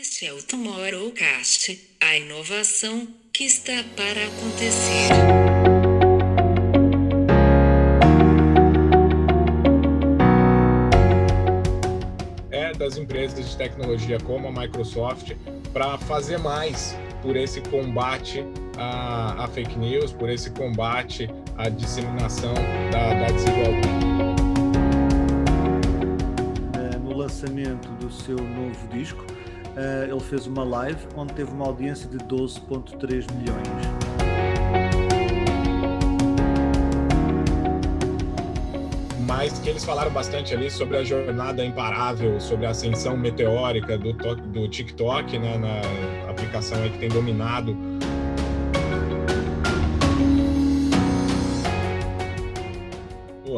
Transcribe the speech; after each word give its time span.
Este 0.00 0.26
é 0.26 0.32
o 0.32 0.42
Tomorrowcast, 0.42 1.78
a 2.00 2.16
inovação 2.16 3.06
que 3.30 3.44
está 3.44 3.84
para 3.94 4.24
acontecer. 4.26 5.12
É 12.50 12.72
das 12.72 12.96
empresas 12.96 13.50
de 13.50 13.56
tecnologia 13.56 14.18
como 14.20 14.48
a 14.48 14.52
Microsoft 14.52 15.32
para 15.74 15.98
fazer 15.98 16.38
mais 16.38 16.96
por 17.20 17.36
esse 17.36 17.60
combate 17.60 18.42
à, 18.78 19.44
à, 19.44 19.48
fake 19.48 19.78
news, 19.78 20.10
por 20.12 20.30
esse 20.30 20.50
combate 20.52 21.28
à 21.58 21.68
disseminação 21.68 22.54
da, 22.90 23.14
da 23.14 23.26
desigualdade. 23.26 24.02
No 27.04 27.18
lançamento 27.18 27.88
do 28.00 28.10
seu 28.10 28.38
novo 28.38 28.88
disco, 28.88 29.22
uh, 29.76 30.10
ele 30.10 30.20
fez 30.20 30.46
uma 30.46 30.64
live 30.64 31.06
onde 31.16 31.32
teve 31.34 31.50
uma 31.50 31.66
audiência 31.66 32.08
de 32.08 32.18
12,3 32.18 33.26
milhões. 33.34 33.68
Mas 39.26 39.58
que 39.58 39.70
eles 39.70 39.84
falaram 39.84 40.10
bastante 40.10 40.54
ali 40.54 40.70
sobre 40.70 40.98
a 40.98 41.04
jornada 41.04 41.64
imparável, 41.64 42.38
sobre 42.40 42.66
a 42.66 42.70
ascensão 42.70 43.16
meteórica 43.16 43.96
do, 43.96 44.12
do 44.12 44.68
TikTok, 44.68 45.38
né, 45.38 45.58
na 45.58 46.30
aplicação 46.30 46.78
que 46.90 46.98
tem 46.98 47.08
dominado 47.08 47.76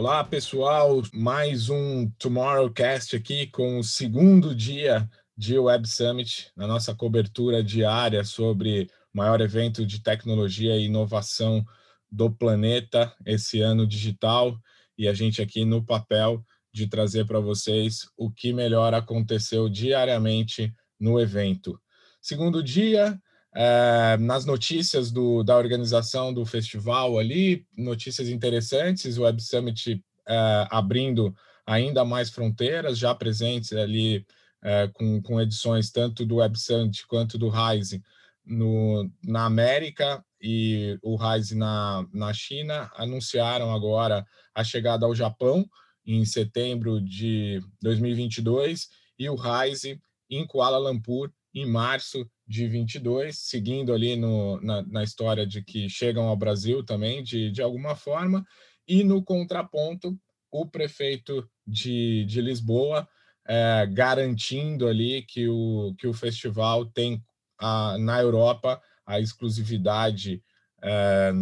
Olá, 0.05 0.22
pessoal. 0.22 1.00
Mais 1.14 1.70
um 1.70 2.10
Tomorrowcast 2.19 3.16
aqui 3.16 3.46
com 3.46 3.78
o 3.78 3.83
segundo 3.83 4.55
dia 4.55 5.08
de 5.36 5.58
Web 5.58 5.88
Summit, 5.88 6.50
na 6.56 6.66
nossa 6.66 6.94
cobertura 6.94 7.62
diária 7.62 8.22
sobre 8.24 8.88
o 9.12 9.18
maior 9.18 9.40
evento 9.40 9.84
de 9.84 10.00
tecnologia 10.00 10.76
e 10.76 10.84
inovação 10.84 11.64
do 12.10 12.30
planeta 12.30 13.12
esse 13.26 13.60
ano 13.60 13.86
digital 13.86 14.56
e 14.96 15.08
a 15.08 15.14
gente 15.14 15.42
aqui 15.42 15.64
no 15.64 15.84
papel 15.84 16.44
de 16.72 16.86
trazer 16.86 17.26
para 17.26 17.41
vocês 17.41 18.08
o 18.16 18.30
que 18.30 18.52
melhor 18.52 18.94
aconteceu 18.94 19.68
diariamente 19.68 20.72
no 20.98 21.20
evento. 21.20 21.80
Segundo 22.20 22.62
dia, 22.62 23.20
é, 23.54 24.16
nas 24.19 24.44
notícias 24.44 25.10
do, 25.10 25.42
da 25.42 25.56
organização 25.56 26.32
do 26.32 26.44
festival 26.44 27.19
ali, 27.19 27.66
notícias 27.76 28.28
interessantes, 28.28 29.19
o 29.19 29.22
Web 29.22 29.42
Summit 29.42 30.04
é, 30.26 30.66
abrindo 30.70 31.34
ainda 31.66 32.04
mais 32.04 32.30
fronteiras, 32.30 32.98
já 32.98 33.14
presentes 33.14 33.72
ali 33.72 34.26
é, 34.64 34.88
com, 34.88 35.20
com 35.20 35.40
edições 35.40 35.90
tanto 35.90 36.24
do 36.24 36.36
WebSummit 36.36 37.06
quanto 37.06 37.36
do 37.36 37.50
Rise 37.50 38.02
no, 38.44 39.10
na 39.22 39.44
América 39.44 40.24
e 40.40 40.98
o 41.02 41.16
Rise 41.16 41.54
na, 41.54 42.06
na 42.12 42.32
China, 42.32 42.90
anunciaram 42.96 43.72
agora 43.74 44.26
a 44.54 44.64
chegada 44.64 45.04
ao 45.04 45.14
Japão 45.14 45.68
em 46.06 46.24
setembro 46.24 47.00
de 47.00 47.62
2022 47.82 48.88
e 49.18 49.28
o 49.28 49.36
Rise 49.36 50.00
em 50.30 50.46
Kuala 50.46 50.78
Lumpur 50.78 51.30
em 51.54 51.66
março 51.66 52.28
de 52.46 52.66
22, 52.66 53.38
seguindo 53.38 53.92
ali 53.92 54.16
no, 54.16 54.60
na, 54.60 54.82
na 54.82 55.02
história 55.04 55.46
de 55.46 55.62
que 55.62 55.88
chegam 55.88 56.26
ao 56.26 56.36
Brasil 56.36 56.84
também, 56.84 57.22
de, 57.22 57.50
de 57.50 57.62
alguma 57.62 57.94
forma, 57.94 58.44
e 58.86 59.04
no 59.04 59.22
contraponto, 59.22 60.18
o 60.50 60.66
prefeito 60.66 61.48
de, 61.66 62.24
de 62.26 62.40
Lisboa 62.40 63.08
é, 63.47 63.87
garantindo 63.87 64.89
ali 64.89 65.23
que 65.23 65.48
o, 65.48 65.95
que 65.98 66.06
o 66.06 66.14
festival 66.14 66.87
tem 66.87 67.23
a, 67.59 67.97
na 67.98 68.20
Europa 68.20 68.81
a 69.06 69.20
exclusividade 69.20 70.42
é, 70.83 71.33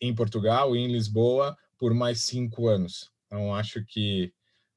em 0.00 0.14
Portugal 0.14 0.74
e 0.74 0.78
em 0.78 0.90
Lisboa 0.90 1.56
por 1.78 1.94
mais 1.94 2.22
cinco 2.22 2.68
anos. 2.68 3.10
Então, 3.26 3.54
acho 3.54 3.84
que 3.84 4.32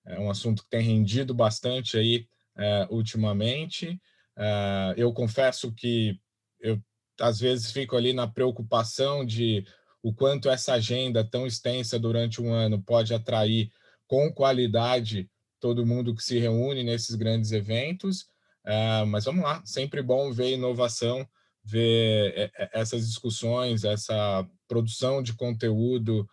é 0.05 0.19
um 0.19 0.29
assunto 0.29 0.63
que 0.63 0.69
tem 0.69 0.81
rendido 0.81 1.33
bastante 1.33 1.97
aí 1.97 2.27
é, 2.57 2.87
ultimamente. 2.89 3.99
É, 4.37 4.93
eu 4.97 5.13
confesso 5.13 5.71
que 5.73 6.19
eu 6.59 6.81
às 7.19 7.39
vezes 7.39 7.71
fico 7.71 7.95
ali 7.95 8.11
na 8.13 8.27
preocupação 8.27 9.23
de 9.23 9.65
o 10.01 10.13
quanto 10.13 10.49
essa 10.49 10.73
agenda 10.73 11.23
tão 11.23 11.45
extensa 11.45 11.99
durante 11.99 12.41
um 12.41 12.51
ano 12.51 12.81
pode 12.81 13.13
atrair 13.13 13.71
com 14.07 14.31
qualidade 14.33 15.29
todo 15.63 15.85
mundo 15.85 16.13
que 16.13 16.21
se 16.21 16.37
reúne 16.37 16.83
nesses 16.83 17.15
grandes 17.15 17.53
eventos. 17.53 18.23
Uh, 18.65 19.07
mas 19.07 19.23
vamos 19.23 19.45
lá, 19.45 19.61
sempre 19.63 20.01
bom 20.01 20.29
ver 20.29 20.55
inovação, 20.55 21.25
ver 21.63 22.33
é, 22.35 22.51
é, 22.57 22.69
essas 22.73 23.07
discussões, 23.07 23.85
essa 23.85 24.45
produção 24.67 25.23
de 25.23 25.33
conteúdo 25.33 26.27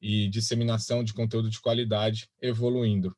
e 0.00 0.26
disseminação 0.28 1.04
de 1.04 1.12
conteúdo 1.12 1.50
de 1.50 1.60
qualidade 1.60 2.30
evoluindo. 2.40 3.14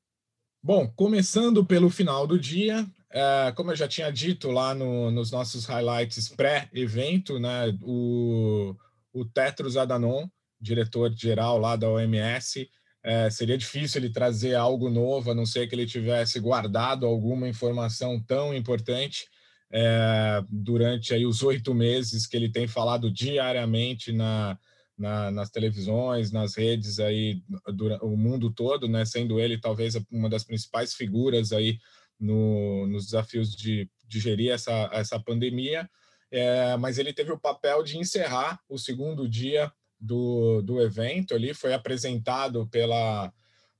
Bom, 0.60 0.92
começando 0.96 1.64
pelo 1.64 1.88
final 1.88 2.26
do 2.26 2.36
dia, 2.36 2.82
uh, 2.82 3.54
como 3.54 3.70
eu 3.70 3.76
já 3.76 3.86
tinha 3.86 4.10
dito 4.10 4.50
lá 4.50 4.74
no, 4.74 5.12
nos 5.12 5.30
nossos 5.30 5.66
highlights 5.66 6.30
pré-evento, 6.30 7.38
né, 7.38 7.78
o, 7.80 8.74
o 9.12 9.24
Tetros 9.24 9.76
Adanon, 9.76 10.26
diretor-geral 10.60 11.58
lá 11.58 11.76
da 11.76 11.88
OMS, 11.88 12.68
é, 13.04 13.28
seria 13.28 13.58
difícil 13.58 14.00
ele 14.00 14.10
trazer 14.10 14.54
algo 14.54 14.88
novo, 14.88 15.30
a 15.30 15.34
não 15.34 15.44
ser 15.44 15.66
que 15.68 15.74
ele 15.74 15.86
tivesse 15.86 16.40
guardado 16.40 17.04
alguma 17.04 17.46
informação 17.46 18.18
tão 18.18 18.54
importante 18.54 19.28
é, 19.70 20.42
durante 20.48 21.12
aí 21.12 21.26
os 21.26 21.42
oito 21.42 21.74
meses 21.74 22.26
que 22.26 22.34
ele 22.34 22.50
tem 22.50 22.66
falado 22.66 23.10
diariamente 23.12 24.10
na, 24.10 24.58
na, 24.96 25.30
nas 25.30 25.50
televisões, 25.50 26.32
nas 26.32 26.54
redes 26.54 26.98
aí, 26.98 27.42
durante, 27.74 28.02
o 28.02 28.16
mundo 28.16 28.50
todo, 28.50 28.88
né, 28.88 29.04
sendo 29.04 29.38
ele 29.38 29.58
talvez 29.60 29.94
uma 30.10 30.30
das 30.30 30.44
principais 30.44 30.94
figuras 30.94 31.52
aí 31.52 31.78
no, 32.18 32.86
nos 32.86 33.06
desafios 33.06 33.54
de, 33.54 33.90
de 34.08 34.18
gerir 34.18 34.50
essa, 34.50 34.88
essa 34.92 35.20
pandemia, 35.20 35.90
é, 36.30 36.74
mas 36.78 36.96
ele 36.96 37.12
teve 37.12 37.32
o 37.32 37.38
papel 37.38 37.82
de 37.82 37.98
encerrar 37.98 38.60
o 38.66 38.78
segundo 38.78 39.28
dia 39.28 39.70
do, 40.04 40.60
do 40.62 40.80
evento 40.80 41.34
ali, 41.34 41.54
foi 41.54 41.72
apresentado 41.72 42.66
pela, 42.68 43.32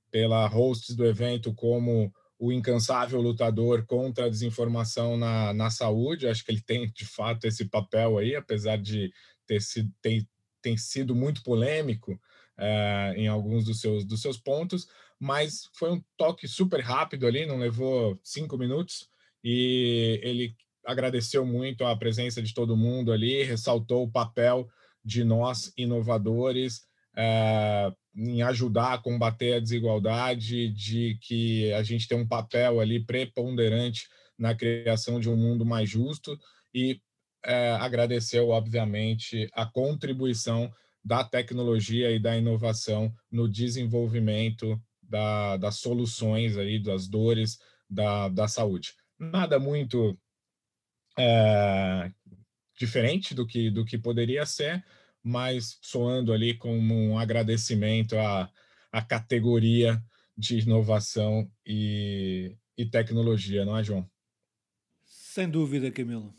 pela 0.09 0.47
host 0.47 0.95
do 0.95 1.05
evento 1.05 1.53
como 1.53 2.11
o 2.37 2.51
incansável 2.51 3.21
lutador 3.21 3.85
contra 3.85 4.25
a 4.25 4.29
desinformação 4.29 5.17
na, 5.17 5.53
na 5.53 5.69
saúde. 5.69 6.27
Acho 6.27 6.43
que 6.43 6.51
ele 6.51 6.61
tem, 6.61 6.91
de 6.91 7.05
fato, 7.05 7.45
esse 7.45 7.65
papel 7.65 8.17
aí, 8.17 8.35
apesar 8.35 8.77
de 8.77 9.11
ter 9.45 9.61
sido, 9.61 9.91
ter, 10.01 10.27
ter 10.61 10.77
sido 10.77 11.15
muito 11.15 11.43
polêmico 11.43 12.19
é, 12.57 13.13
em 13.15 13.27
alguns 13.27 13.65
dos 13.65 13.79
seus, 13.79 14.03
dos 14.03 14.21
seus 14.21 14.37
pontos, 14.37 14.87
mas 15.19 15.69
foi 15.73 15.91
um 15.91 16.03
toque 16.17 16.47
super 16.47 16.81
rápido 16.81 17.27
ali, 17.27 17.45
não 17.45 17.57
levou 17.57 18.19
cinco 18.23 18.57
minutos, 18.57 19.09
e 19.43 20.19
ele 20.23 20.55
agradeceu 20.85 21.45
muito 21.45 21.85
a 21.85 21.95
presença 21.95 22.41
de 22.41 22.53
todo 22.53 22.77
mundo 22.77 23.11
ali, 23.11 23.43
ressaltou 23.43 24.03
o 24.03 24.11
papel 24.11 24.67
de 25.05 25.23
nós, 25.23 25.71
inovadores, 25.77 26.81
é, 27.15 27.91
em 28.15 28.41
ajudar 28.41 28.93
a 28.93 28.97
combater 28.97 29.53
a 29.53 29.59
desigualdade, 29.59 30.69
de 30.69 31.17
que 31.21 31.71
a 31.73 31.83
gente 31.83 32.07
tem 32.07 32.17
um 32.17 32.27
papel 32.27 32.79
ali 32.79 33.05
preponderante 33.05 34.07
na 34.37 34.55
criação 34.55 35.19
de 35.19 35.29
um 35.29 35.37
mundo 35.37 35.65
mais 35.65 35.89
justo 35.89 36.37
e 36.73 36.99
é, 37.45 37.71
agradeceu, 37.73 38.49
obviamente, 38.49 39.47
a 39.53 39.65
contribuição 39.65 40.71
da 41.03 41.23
tecnologia 41.23 42.09
e 42.09 42.19
da 42.19 42.35
inovação 42.35 43.13
no 43.31 43.47
desenvolvimento 43.47 44.81
da, 45.01 45.55
das 45.57 45.75
soluções 45.75 46.57
aí, 46.57 46.79
das 46.79 47.07
dores 47.07 47.59
da, 47.87 48.27
da 48.29 48.47
saúde. 48.47 48.93
Nada 49.19 49.59
muito 49.59 50.17
é, 51.17 52.11
diferente 52.77 53.33
do 53.33 53.45
que, 53.45 53.69
do 53.69 53.85
que 53.85 53.97
poderia 53.97 54.45
ser, 54.45 54.83
mas 55.23 55.77
soando 55.81 56.31
ali 56.33 56.55
como 56.55 56.93
um 56.93 57.17
agradecimento 57.17 58.17
à, 58.17 58.49
à 58.91 59.01
categoria 59.01 60.01
de 60.37 60.59
inovação 60.59 61.49
e, 61.65 62.55
e 62.77 62.85
tecnologia, 62.85 63.65
não 63.65 63.77
é, 63.77 63.83
João? 63.83 64.09
Sem 65.05 65.49
dúvida, 65.49 65.89
Camilo. 65.91 66.33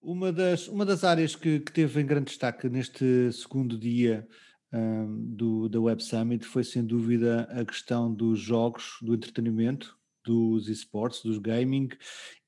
Uma 0.00 0.32
das, 0.32 0.68
uma 0.68 0.84
das 0.84 1.04
áreas 1.04 1.34
que, 1.34 1.60
que 1.60 1.72
teve 1.72 2.00
em 2.00 2.06
grande 2.06 2.26
destaque 2.26 2.68
neste 2.68 3.32
segundo 3.32 3.78
dia 3.78 4.26
um, 4.72 5.34
do, 5.34 5.68
da 5.68 5.80
Web 5.80 6.02
Summit 6.02 6.44
foi, 6.44 6.64
sem 6.64 6.84
dúvida, 6.84 7.42
a 7.50 7.64
questão 7.64 8.12
dos 8.12 8.38
jogos, 8.38 8.98
do 9.02 9.14
entretenimento, 9.14 9.96
dos 10.26 10.68
esportes, 10.68 11.22
dos 11.22 11.38
gaming 11.38 11.88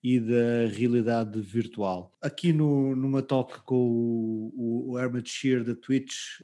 e 0.03 0.19
da 0.19 0.67
realidade 0.75 1.41
virtual. 1.41 2.13
Aqui 2.21 2.53
no, 2.53 2.95
numa 2.97 3.23
talk 3.23 3.63
com 3.63 3.77
o, 3.77 4.93
o 4.93 4.99
Hermit 4.99 5.31
Shear 5.31 5.65
da 5.65 5.75
Twitch, 5.75 6.41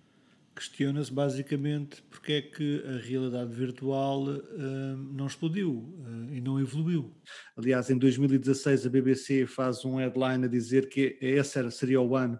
Questiona-se 0.55 1.13
basicamente 1.13 2.01
porque 2.09 2.33
é 2.35 2.43
que 2.43 2.85
a 2.87 2.99
realidade 2.99 3.53
virtual 3.53 4.23
uh, 4.23 4.97
não 5.13 5.27
explodiu 5.27 5.73
uh, 5.73 6.33
e 6.33 6.41
não 6.41 6.61
evoluiu. 6.61 7.13
Aliás, 7.57 7.91
em 7.91 7.99
2016 7.99 8.87
a 8.87 8.89
BBC 8.89 9.47
faz 9.47 9.85
um 9.85 9.97
headline 9.97 10.45
a 10.45 10.49
dizer 10.49 10.89
que 10.89 11.19
esse 11.21 11.69
seria 11.73 12.01
o 12.01 12.15
ano 12.15 12.39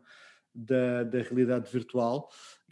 da, 0.55 1.03
da 1.03 1.23
realidade 1.23 1.69
virtual 1.73 2.29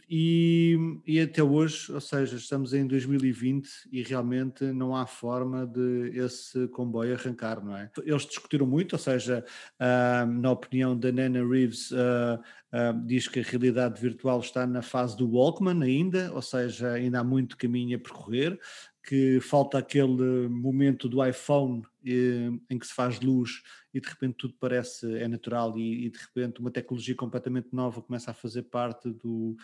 e, 0.09 0.77
e, 1.05 1.19
até 1.19 1.41
hoje, 1.41 1.91
ou 1.91 2.01
seja, 2.01 2.35
estamos 2.35 2.73
em 2.73 2.85
2020 2.85 3.69
e 3.91 4.03
realmente 4.03 4.63
não 4.65 4.95
há 4.95 5.05
forma 5.05 5.65
de 5.65 6.11
esse 6.13 6.67
comboio 6.69 7.13
arrancar, 7.13 7.63
não 7.63 7.75
é? 7.75 7.89
Eles 8.03 8.25
discutiram 8.25 8.65
muito, 8.65 8.93
ou 8.93 8.99
seja, 8.99 9.45
uh, 9.79 10.25
na 10.25 10.51
opinião 10.51 10.97
da 10.97 11.11
Nana 11.11 11.47
Reeves, 11.47 11.91
uh, 11.91 11.95
uh, 12.73 13.05
diz 13.05 13.27
que 13.27 13.39
a 13.39 13.43
realidade 13.43 13.99
virtual 13.99 14.39
está 14.39 14.67
na 14.67 14.81
fase 14.81 15.17
do 15.17 15.29
Walkman 15.29 15.83
ainda, 15.83 16.31
ou 16.33 16.41
seja, 16.41 16.91
ainda 16.91 17.19
há 17.19 17.23
muito 17.23 17.57
caminho 17.57 17.97
a 17.97 17.99
percorrer, 17.99 18.59
que 19.05 19.39
falta 19.41 19.77
aquele 19.77 20.47
momento 20.47 21.09
do 21.09 21.23
iPhone 21.23 21.83
em 22.05 22.79
que 22.79 22.87
se 22.87 22.93
faz 22.93 23.19
luz 23.19 23.61
e 23.93 23.99
de 23.99 24.07
repente 24.07 24.35
tudo 24.37 24.55
parece 24.59 25.17
é 25.17 25.27
natural 25.27 25.77
e, 25.77 26.05
e 26.05 26.09
de 26.09 26.17
repente 26.17 26.59
uma 26.59 26.71
tecnologia 26.71 27.15
completamente 27.15 27.67
nova 27.71 28.01
começa 28.01 28.31
a 28.31 28.33
fazer 28.33 28.63
parte 28.63 29.09
do 29.09 29.55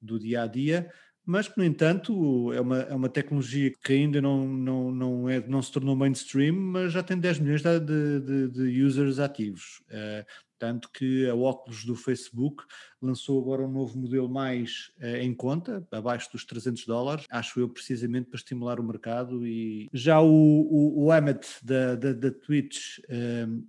do 0.00 0.18
dia 0.18 0.42
a 0.42 0.46
dia, 0.46 0.90
mas 1.30 1.46
que, 1.46 1.58
no 1.58 1.64
entanto, 1.64 2.50
é 2.54 2.60
uma, 2.60 2.78
é 2.78 2.94
uma 2.94 3.08
tecnologia 3.10 3.70
que 3.84 3.92
ainda 3.92 4.18
não, 4.18 4.48
não, 4.48 4.90
não, 4.90 5.28
é, 5.28 5.46
não 5.46 5.60
se 5.60 5.70
tornou 5.70 5.94
mainstream, 5.94 6.54
mas 6.54 6.90
já 6.90 7.02
tem 7.02 7.18
10 7.18 7.40
milhões 7.40 7.60
de, 7.62 7.80
de, 7.80 8.48
de 8.48 8.82
users 8.82 9.18
ativos. 9.18 9.82
Uh, 9.90 10.24
tanto 10.58 10.90
que 10.90 11.28
a 11.28 11.34
Oculus 11.34 11.84
do 11.84 11.94
Facebook 11.94 12.64
lançou 13.00 13.38
agora 13.42 13.60
um 13.60 13.70
novo 13.70 13.98
modelo 13.98 14.26
mais 14.26 14.90
uh, 15.02 15.16
em 15.20 15.34
conta, 15.34 15.86
abaixo 15.92 16.32
dos 16.32 16.46
300 16.46 16.86
dólares, 16.86 17.26
acho 17.28 17.60
eu 17.60 17.68
precisamente 17.68 18.30
para 18.30 18.38
estimular 18.38 18.80
o 18.80 18.84
mercado. 18.84 19.46
E 19.46 19.86
já 19.92 20.22
o, 20.22 20.26
o, 20.32 21.04
o 21.04 21.14
Emmett 21.14 21.46
da, 21.62 21.94
da, 21.94 22.14
da 22.14 22.30
Twitch, 22.30 23.00
uh, 23.00 23.62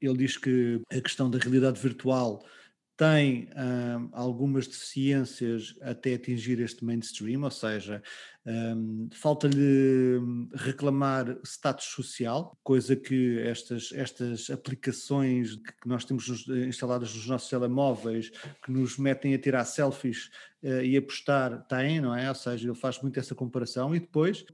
ele 0.00 0.16
diz 0.16 0.36
que 0.36 0.80
a 0.92 1.00
questão 1.00 1.28
da 1.28 1.38
realidade 1.38 1.80
virtual 1.80 2.40
tem 3.00 3.48
um, 3.56 4.10
algumas 4.12 4.66
deficiências 4.66 5.74
até 5.80 6.12
atingir 6.12 6.60
este 6.60 6.84
mainstream, 6.84 7.42
ou 7.42 7.50
seja, 7.50 8.02
um, 8.44 9.08
falta-lhe 9.14 10.18
hum, 10.18 10.50
reclamar 10.52 11.38
status 11.42 11.86
social, 11.86 12.58
coisa 12.62 12.94
que 12.94 13.38
estas, 13.38 13.90
estas 13.94 14.50
aplicações 14.50 15.56
que 15.56 15.88
nós 15.88 16.04
temos 16.04 16.46
instaladas 16.68 17.14
nos 17.14 17.26
nossos 17.26 17.48
telemóveis, 17.48 18.28
que 18.62 18.70
nos 18.70 18.98
metem 18.98 19.32
a 19.32 19.38
tirar 19.38 19.64
selfies 19.64 20.28
uh, 20.62 20.82
e 20.82 20.94
a 20.94 21.00
postar, 21.00 21.66
têm, 21.68 22.02
não 22.02 22.14
é? 22.14 22.28
Ou 22.28 22.34
seja, 22.34 22.68
ele 22.68 22.76
faz 22.76 23.00
muito 23.00 23.18
essa 23.18 23.34
comparação 23.34 23.96
e 23.96 24.00
depois 24.00 24.44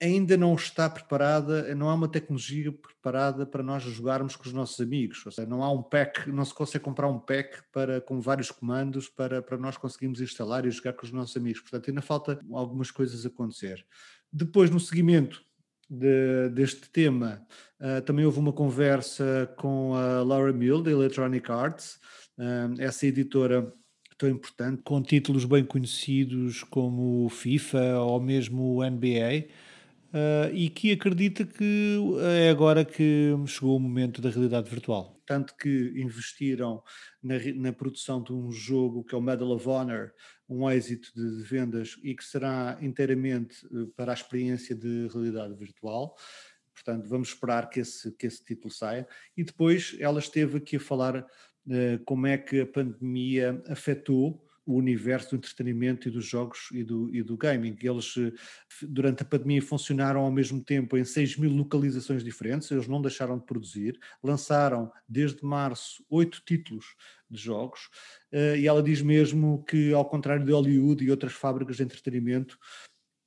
ainda 0.00 0.36
não 0.36 0.54
está 0.54 0.90
preparada, 0.90 1.74
não 1.74 1.88
há 1.88 1.94
uma 1.94 2.08
tecnologia 2.08 2.70
preparada 2.70 3.46
para 3.46 3.62
nós 3.62 3.82
jogarmos 3.82 4.36
com 4.36 4.44
os 4.44 4.52
nossos 4.52 4.78
amigos. 4.80 5.24
Ou 5.24 5.32
seja, 5.32 5.48
não 5.48 5.62
há 5.62 5.72
um 5.72 5.82
pack, 5.82 6.30
não 6.30 6.44
se 6.44 6.54
consegue 6.54 6.84
comprar 6.84 7.08
um 7.08 7.18
pack 7.18 7.62
para, 7.72 8.00
com 8.00 8.20
vários 8.20 8.50
comandos 8.50 9.08
para, 9.08 9.40
para 9.40 9.56
nós 9.56 9.76
conseguirmos 9.76 10.20
instalar 10.20 10.66
e 10.66 10.70
jogar 10.70 10.92
com 10.92 11.06
os 11.06 11.12
nossos 11.12 11.36
amigos. 11.36 11.60
Portanto, 11.62 11.88
ainda 11.88 12.02
falta 12.02 12.38
algumas 12.52 12.90
coisas 12.90 13.24
acontecer. 13.24 13.84
Depois, 14.30 14.70
no 14.70 14.78
seguimento 14.78 15.42
de, 15.88 16.50
deste 16.50 16.90
tema, 16.90 17.46
uh, 17.80 18.02
também 18.02 18.26
houve 18.26 18.38
uma 18.38 18.52
conversa 18.52 19.50
com 19.56 19.94
a 19.94 20.22
Laura 20.22 20.52
Mill, 20.52 20.82
da 20.82 20.90
Electronic 20.90 21.50
Arts, 21.50 21.98
uh, 22.38 22.74
essa 22.78 23.06
editora 23.06 23.72
tão 24.18 24.28
importante, 24.28 24.82
com 24.82 25.02
títulos 25.02 25.44
bem 25.44 25.64
conhecidos 25.64 26.64
como 26.64 27.28
FIFA 27.28 28.00
ou 28.00 28.20
mesmo 28.20 28.82
NBA 28.82 29.46
uh, 30.16 30.54
e 30.54 30.70
que 30.70 30.92
acredita 30.92 31.44
que 31.44 31.98
é 32.38 32.48
agora 32.48 32.84
que 32.84 33.34
chegou 33.46 33.76
o 33.76 33.80
momento 33.80 34.22
da 34.22 34.30
realidade 34.30 34.70
virtual. 34.70 35.20
Tanto 35.26 35.54
que 35.56 35.92
investiram 35.96 36.82
na, 37.22 37.34
na 37.56 37.72
produção 37.72 38.22
de 38.22 38.32
um 38.32 38.50
jogo 38.50 39.04
que 39.04 39.14
é 39.14 39.18
o 39.18 39.20
Medal 39.20 39.50
of 39.50 39.68
Honor, 39.68 40.12
um 40.48 40.70
êxito 40.70 41.12
de, 41.14 41.38
de 41.38 41.42
vendas 41.42 41.98
e 42.02 42.14
que 42.14 42.24
será 42.24 42.78
inteiramente 42.80 43.66
uh, 43.66 43.88
para 43.88 44.12
a 44.12 44.14
experiência 44.14 44.74
de 44.74 45.08
realidade 45.12 45.54
virtual. 45.54 46.16
Portanto, 46.72 47.08
vamos 47.08 47.28
esperar 47.28 47.68
que 47.68 47.80
esse, 47.80 48.12
que 48.12 48.26
esse 48.26 48.44
título 48.44 48.72
saia. 48.72 49.06
E 49.36 49.42
depois 49.42 49.96
ela 49.98 50.18
esteve 50.18 50.58
aqui 50.58 50.76
a 50.76 50.80
falar 50.80 51.18
uh, 51.18 52.04
como 52.04 52.26
é 52.26 52.38
que 52.38 52.60
a 52.60 52.66
pandemia 52.66 53.62
afetou 53.68 54.45
o 54.66 54.74
universo 54.74 55.30
do 55.30 55.36
entretenimento 55.36 56.08
e 56.08 56.10
dos 56.10 56.26
jogos 56.26 56.68
e 56.72 56.82
do, 56.82 57.14
e 57.14 57.22
do 57.22 57.36
gaming. 57.36 57.76
Eles, 57.80 58.14
eh, 58.18 58.32
durante 58.82 59.22
a 59.22 59.24
pandemia, 59.24 59.62
funcionaram 59.62 60.20
ao 60.20 60.32
mesmo 60.32 60.62
tempo 60.62 60.96
em 60.98 61.04
6 61.04 61.36
mil 61.36 61.52
localizações 61.52 62.24
diferentes, 62.24 62.70
eles 62.70 62.88
não 62.88 63.00
deixaram 63.00 63.38
de 63.38 63.44
produzir, 63.44 63.98
lançaram 64.22 64.90
desde 65.08 65.44
março 65.44 66.04
oito 66.10 66.42
títulos 66.44 66.96
de 67.30 67.40
jogos, 67.40 67.88
uh, 68.32 68.56
e 68.56 68.66
ela 68.66 68.82
diz 68.82 69.02
mesmo 69.02 69.64
que, 69.64 69.92
ao 69.92 70.04
contrário 70.04 70.44
de 70.44 70.52
Hollywood 70.52 71.04
e 71.04 71.10
outras 71.10 71.32
fábricas 71.32 71.76
de 71.76 71.82
entretenimento, 71.84 72.58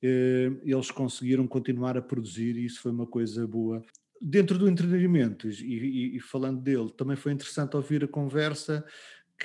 uh, 0.02 0.60
eles 0.62 0.90
conseguiram 0.90 1.46
continuar 1.46 1.96
a 1.96 2.02
produzir 2.02 2.56
e 2.56 2.64
isso 2.64 2.80
foi 2.80 2.92
uma 2.92 3.06
coisa 3.06 3.46
boa. 3.46 3.82
Dentro 4.22 4.58
do 4.58 4.68
entretenimento, 4.68 5.48
e, 5.48 5.52
e, 5.62 6.16
e, 6.16 6.20
falando 6.20 6.60
dele, 6.60 6.90
também 6.90 7.16
foi 7.16 7.32
interessante 7.32 7.74
ouvir 7.74 8.04
a 8.04 8.08
conversa 8.08 8.84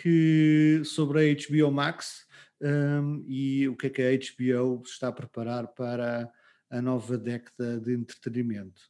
que, 0.01 0.81
sobre 0.83 1.19
a 1.19 1.33
HBO 1.33 1.71
Max 1.71 2.25
um, 2.61 3.23
e 3.27 3.67
o 3.67 3.75
que 3.75 3.87
é 3.87 3.89
que 3.89 4.01
a 4.01 4.11
HBO 4.11 4.83
está 4.85 5.07
a 5.07 5.13
preparar 5.13 5.67
para 5.67 6.31
a 6.69 6.81
nova 6.81 7.17
década 7.17 7.79
de 7.79 7.93
entretenimento. 7.93 8.81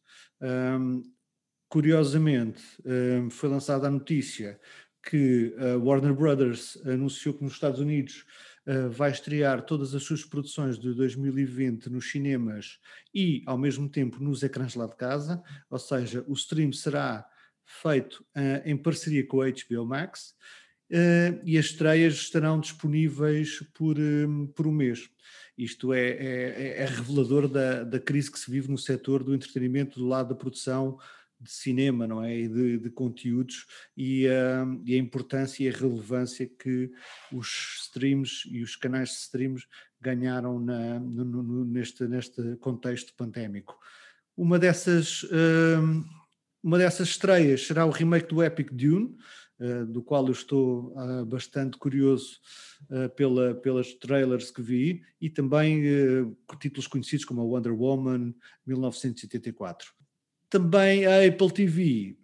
Um, 0.42 1.04
curiosamente, 1.70 2.64
um, 2.86 3.30
foi 3.30 3.50
lançada 3.50 3.88
a 3.88 3.92
notícia 3.92 4.60
que 5.04 5.54
a 5.60 5.78
Warner 5.78 6.14
Brothers 6.14 6.78
anunciou 6.86 7.36
que 7.36 7.44
nos 7.44 7.54
Estados 7.54 7.80
Unidos 7.80 8.26
uh, 8.66 8.90
vai 8.90 9.12
estrear 9.12 9.64
todas 9.64 9.94
as 9.94 10.02
suas 10.02 10.26
produções 10.26 10.80
de 10.80 10.94
2020 10.96 11.92
nos 11.92 12.10
cinemas 12.10 12.80
e, 13.14 13.44
ao 13.46 13.58
mesmo 13.58 13.88
tempo, 13.88 14.24
nos 14.24 14.42
ecrãs 14.42 14.74
lá 14.74 14.88
de 14.88 14.96
casa, 14.96 15.44
ou 15.70 15.78
seja, 15.78 16.26
o 16.28 16.34
stream 16.34 16.72
será 16.74 17.24
feito 17.64 18.26
uh, 18.36 18.62
em 18.66 18.76
parceria 18.76 19.26
com 19.28 19.42
a 19.42 19.50
HBO 19.50 19.86
Max 19.86 20.34
e 21.44 21.58
as 21.58 21.66
estreias 21.66 22.14
estarão 22.14 22.60
disponíveis 22.60 23.64
por, 23.74 23.98
um, 24.00 24.48
por 24.48 24.68
um 24.68 24.72
mês. 24.72 25.10
Isto 25.58 25.94
é, 25.94 26.10
é, 26.10 26.82
é, 26.82 26.86
revelador 26.86 27.48
da, 27.48 27.84
da 27.84 28.00
crise 28.00 28.30
que 28.30 28.40
se 28.40 28.52
vive 28.52 28.70
no 28.70 28.78
setor 28.78 29.24
do 29.24 29.34
entretenimento, 29.34 30.00
do 30.00 30.08
lado 30.08 30.30
da 30.30 30.36
produção 30.36 31.00
de 31.40 31.52
cinema, 31.52 32.08
não 32.08 32.24
é? 32.24 32.38
E 32.38 32.48
de, 32.48 32.78
de 32.78 32.90
conteúdos 32.90 33.66
e, 33.96 34.28
uh, 34.28 34.82
e, 34.86 34.96
a 34.96 34.98
importância 34.98 35.64
e 35.64 35.70
a 35.70 35.78
relevância 35.78 36.46
que 36.46 36.92
os 37.32 37.84
streams 37.86 38.44
e 38.50 38.62
os 38.62 38.76
canais 38.76 39.10
de 39.10 39.16
streams 39.16 39.66
ganharam 40.02 40.60
na, 40.60 41.00
no, 41.00 41.26
no, 41.26 41.66
neste, 41.66 42.06
neste 42.06 42.56
contexto 42.58 43.14
pandémico. 43.16 43.78
Uma 44.36 44.60
dessas, 44.60 45.26
uma 46.62 46.78
dessas 46.78 47.08
estreias 47.08 47.66
será 47.66 47.86
o 47.86 47.90
remake 47.90 48.28
do 48.28 48.44
Epic 48.44 48.70
Dune, 48.72 49.16
do 49.88 50.04
qual 50.04 50.26
eu 50.26 50.34
estou 50.34 50.94
uh, 50.98 51.26
bastante 51.26 51.78
curioso 51.78 52.40
uh, 52.90 53.10
pela, 53.16 53.56
pelas 53.56 53.94
trailers 53.94 54.52
que 54.52 54.62
vi, 54.62 55.02
e 55.20 55.30
também 55.30 55.84
títulos 56.60 56.88
conhecidos 56.88 57.26
como 57.26 57.42
a 57.42 57.44
Wonder 57.44 57.74
Woman 57.74 58.34
1984. 58.66 59.94
Também 60.50 61.06
a 61.06 61.26
Apple 61.26 61.52
TV 61.52 62.18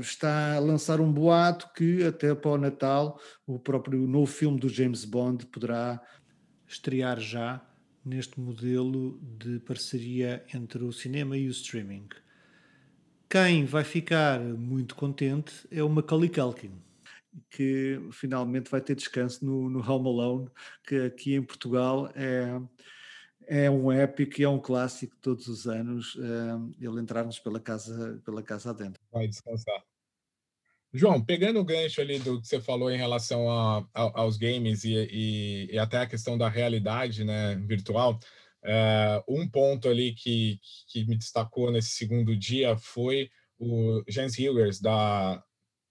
está 0.00 0.54
a 0.56 0.58
lançar 0.58 1.00
um 1.00 1.12
boato 1.12 1.70
que 1.74 2.02
até 2.04 2.34
para 2.34 2.50
o 2.52 2.58
Natal 2.58 3.20
o 3.46 3.58
próprio 3.58 4.06
novo 4.06 4.26
filme 4.26 4.58
do 4.58 4.68
James 4.68 5.04
Bond 5.04 5.46
poderá 5.46 6.00
estrear 6.66 7.20
já 7.20 7.62
neste 8.04 8.40
modelo 8.40 9.20
de 9.38 9.60
parceria 9.60 10.44
entre 10.52 10.82
o 10.82 10.92
cinema 10.92 11.36
e 11.36 11.46
o 11.46 11.50
streaming. 11.50 12.08
Quem 13.30 13.66
vai 13.66 13.84
ficar 13.84 14.40
muito 14.40 14.94
contente 14.94 15.68
é 15.70 15.82
o 15.82 15.88
Macaulay 15.88 16.30
Culkin, 16.30 16.72
que 17.50 18.00
finalmente 18.10 18.70
vai 18.70 18.80
ter 18.80 18.94
descanso 18.94 19.44
no, 19.44 19.68
no 19.68 19.80
Home 19.80 20.08
Alone, 20.08 20.50
que 20.86 20.96
aqui 20.96 21.34
em 21.34 21.42
Portugal 21.42 22.10
é, 22.14 22.58
é 23.46 23.70
um 23.70 23.92
épico 23.92 24.40
e 24.40 24.44
é 24.44 24.48
um 24.48 24.58
clássico 24.58 25.14
todos 25.20 25.46
os 25.46 25.66
anos, 25.66 26.14
uh, 26.14 26.72
ele 26.80 27.00
entrar-nos 27.00 27.38
pela 27.38 27.60
casa, 27.60 28.18
pela 28.24 28.42
casa 28.42 28.70
adentro. 28.70 28.98
Vai 29.12 29.28
descansar. 29.28 29.84
João, 30.90 31.22
pegando 31.22 31.60
o 31.60 31.64
gancho 31.64 32.00
ali 32.00 32.18
do 32.18 32.40
que 32.40 32.48
você 32.48 32.62
falou 32.62 32.90
em 32.90 32.96
relação 32.96 33.50
a, 33.50 33.86
a, 33.92 34.20
aos 34.20 34.38
games 34.38 34.84
e, 34.84 34.94
e, 34.94 35.68
e, 35.74 35.78
até 35.78 35.98
a 35.98 36.06
questão 36.06 36.38
da 36.38 36.48
realidade 36.48 37.24
né, 37.24 37.56
virtual, 37.56 38.18
Uh, 38.64 39.22
um 39.40 39.48
ponto 39.48 39.88
ali 39.88 40.14
que, 40.14 40.58
que 40.88 41.04
me 41.06 41.16
destacou 41.16 41.70
nesse 41.70 41.90
segundo 41.90 42.36
dia 42.36 42.76
foi 42.76 43.30
o 43.58 44.02
Jens 44.08 44.38
Hilgers, 44.38 44.80
da, 44.80 45.42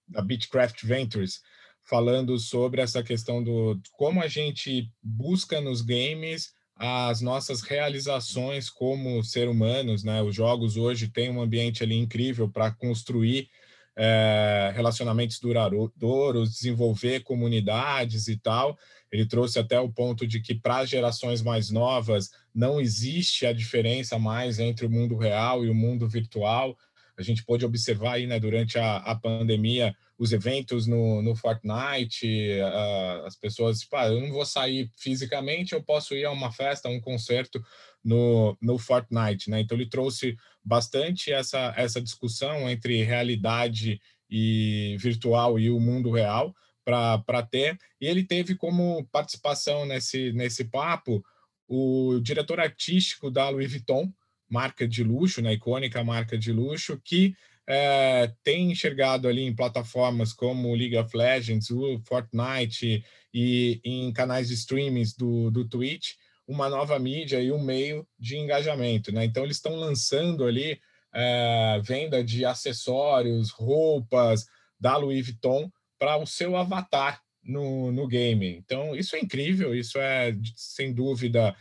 da 0.07 0.21
Beechcraft 0.21 0.83
Ventures, 0.83 1.41
falando 1.83 2.37
sobre 2.37 2.81
essa 2.81 3.01
questão 3.01 3.43
do 3.43 3.79
como 3.93 4.21
a 4.21 4.27
gente 4.27 4.91
busca 5.01 5.61
nos 5.61 5.81
games 5.81 6.51
as 6.75 7.21
nossas 7.21 7.61
realizações 7.61 8.69
como 8.69 9.23
ser 9.23 9.49
humanos, 9.49 10.03
né? 10.03 10.21
Os 10.21 10.35
jogos 10.35 10.77
hoje 10.77 11.07
têm 11.07 11.31
um 11.31 11.41
ambiente 11.41 11.83
ali 11.83 11.95
incrível 11.95 12.49
para 12.49 12.71
construir 12.71 13.49
é, 13.97 14.71
relacionamentos 14.75 15.39
duradouros, 15.39 16.51
desenvolver 16.51 17.21
comunidades 17.21 18.27
e 18.27 18.37
tal. 18.37 18.77
Ele 19.11 19.25
trouxe 19.25 19.57
até 19.57 19.79
o 19.79 19.91
ponto 19.91 20.27
de 20.27 20.39
que 20.39 20.53
para 20.53 20.79
as 20.79 20.89
gerações 20.89 21.41
mais 21.41 21.71
novas 21.71 22.29
não 22.53 22.79
existe 22.79 23.45
a 23.45 23.53
diferença 23.53 24.19
mais 24.19 24.59
entre 24.59 24.85
o 24.85 24.89
mundo 24.89 25.17
real 25.17 25.65
e 25.65 25.69
o 25.69 25.73
mundo 25.73 26.07
virtual. 26.07 26.77
A 27.17 27.23
gente 27.23 27.43
pôde 27.43 27.65
observar 27.65 28.13
aí, 28.13 28.27
né, 28.27 28.39
durante 28.39 28.77
a, 28.77 28.97
a 28.97 29.15
pandemia, 29.15 29.95
os 30.17 30.33
eventos 30.33 30.87
no, 30.87 31.21
no 31.21 31.35
Fortnite, 31.35 32.59
uh, 32.59 33.25
as 33.25 33.35
pessoas, 33.35 33.81
tipo, 33.81 33.95
ah, 33.95 34.07
eu 34.07 34.19
não 34.19 34.31
vou 34.31 34.45
sair 34.45 34.89
fisicamente, 34.97 35.73
eu 35.73 35.83
posso 35.83 36.15
ir 36.15 36.25
a 36.25 36.31
uma 36.31 36.51
festa, 36.51 36.87
a 36.87 36.91
um 36.91 36.99
concerto 36.99 37.63
no, 38.03 38.57
no 38.61 38.79
Fortnite, 38.79 39.49
né? 39.49 39.61
Então 39.61 39.77
ele 39.77 39.89
trouxe 39.89 40.35
bastante 40.63 41.31
essa, 41.31 41.73
essa 41.77 42.01
discussão 42.01 42.69
entre 42.69 43.03
realidade 43.03 44.01
e 44.29 44.97
virtual 44.99 45.59
e 45.59 45.69
o 45.69 45.79
mundo 45.79 46.11
real 46.11 46.53
para 46.83 47.43
ter, 47.43 47.77
e 47.99 48.07
ele 48.07 48.23
teve 48.23 48.55
como 48.55 49.05
participação 49.11 49.85
nesse, 49.85 50.31
nesse 50.31 50.65
papo 50.65 51.23
o 51.67 52.19
diretor 52.21 52.61
artístico 52.61 53.29
da 53.29 53.49
Louis 53.49 53.69
Vuitton, 53.69 54.11
marca 54.49 54.87
de 54.87 55.03
luxo, 55.03 55.41
né, 55.41 55.53
icônica 55.53 56.01
marca 56.03 56.37
de 56.37 56.53
luxo, 56.53 56.99
que 57.03 57.35
é, 57.67 58.31
tem 58.43 58.71
enxergado 58.71 59.27
ali 59.27 59.43
em 59.43 59.55
plataformas 59.55 60.31
como 60.31 60.73
League 60.73 60.97
of 60.97 61.15
Legends, 61.15 61.69
o 61.69 61.99
Fortnite 61.99 63.03
e 63.33 63.81
em 63.83 64.11
canais 64.13 64.47
de 64.47 64.53
streamings 64.53 65.13
do, 65.13 65.51
do 65.51 65.67
Twitch, 65.67 66.13
uma 66.47 66.69
nova 66.69 66.97
mídia 66.97 67.41
e 67.41 67.51
um 67.51 67.61
meio 67.61 68.07
de 68.17 68.37
engajamento. 68.37 69.11
Né? 69.11 69.25
Então, 69.25 69.43
eles 69.43 69.57
estão 69.57 69.75
lançando 69.75 70.45
ali 70.45 70.79
é, 71.13 71.81
venda 71.83 72.23
de 72.23 72.45
acessórios, 72.45 73.51
roupas 73.51 74.45
da 74.79 74.95
Louis 74.95 75.25
Vuitton 75.25 75.69
para 75.99 76.15
o 76.15 76.25
seu 76.25 76.55
avatar 76.55 77.21
no, 77.43 77.91
no 77.91 78.07
game. 78.07 78.55
Então, 78.55 78.95
isso 78.95 79.15
é 79.15 79.19
incrível, 79.19 79.75
isso 79.75 79.99
é, 79.99 80.33
sem 80.55 80.93
dúvida, 80.93 81.55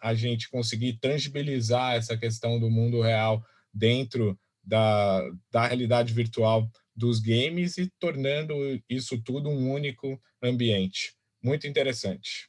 a 0.00 0.14
gente 0.14 0.48
conseguir 0.48 0.94
tangibilizar 0.94 1.96
essa 1.96 2.16
questão 2.16 2.58
do 2.58 2.70
mundo 2.70 3.02
real 3.02 3.44
dentro 3.74 4.38
da, 4.64 5.22
da 5.50 5.66
realidade 5.66 6.12
virtual 6.12 6.68
dos 6.94 7.20
games 7.20 7.76
e 7.76 7.90
tornando 7.98 8.54
isso 8.88 9.20
tudo 9.22 9.48
um 9.48 9.72
único 9.72 10.20
ambiente. 10.42 11.14
Muito 11.42 11.66
interessante. 11.66 12.48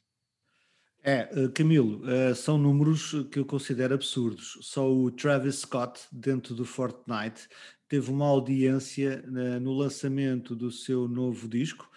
É, 1.02 1.28
eh, 1.30 1.48
Camilo, 1.54 2.02
eh, 2.10 2.34
são 2.34 2.58
números 2.58 3.14
que 3.30 3.38
eu 3.38 3.44
considero 3.44 3.94
absurdos. 3.94 4.58
Só 4.62 4.92
o 4.92 5.08
Travis 5.08 5.60
Scott, 5.60 6.00
dentro 6.10 6.52
do 6.52 6.64
Fortnite, 6.64 7.48
teve 7.88 8.10
uma 8.10 8.26
audiência 8.26 9.22
eh, 9.24 9.60
no 9.60 9.72
lançamento 9.72 10.56
do 10.56 10.68
seu 10.70 11.06
novo 11.06 11.48
disco. 11.48 11.88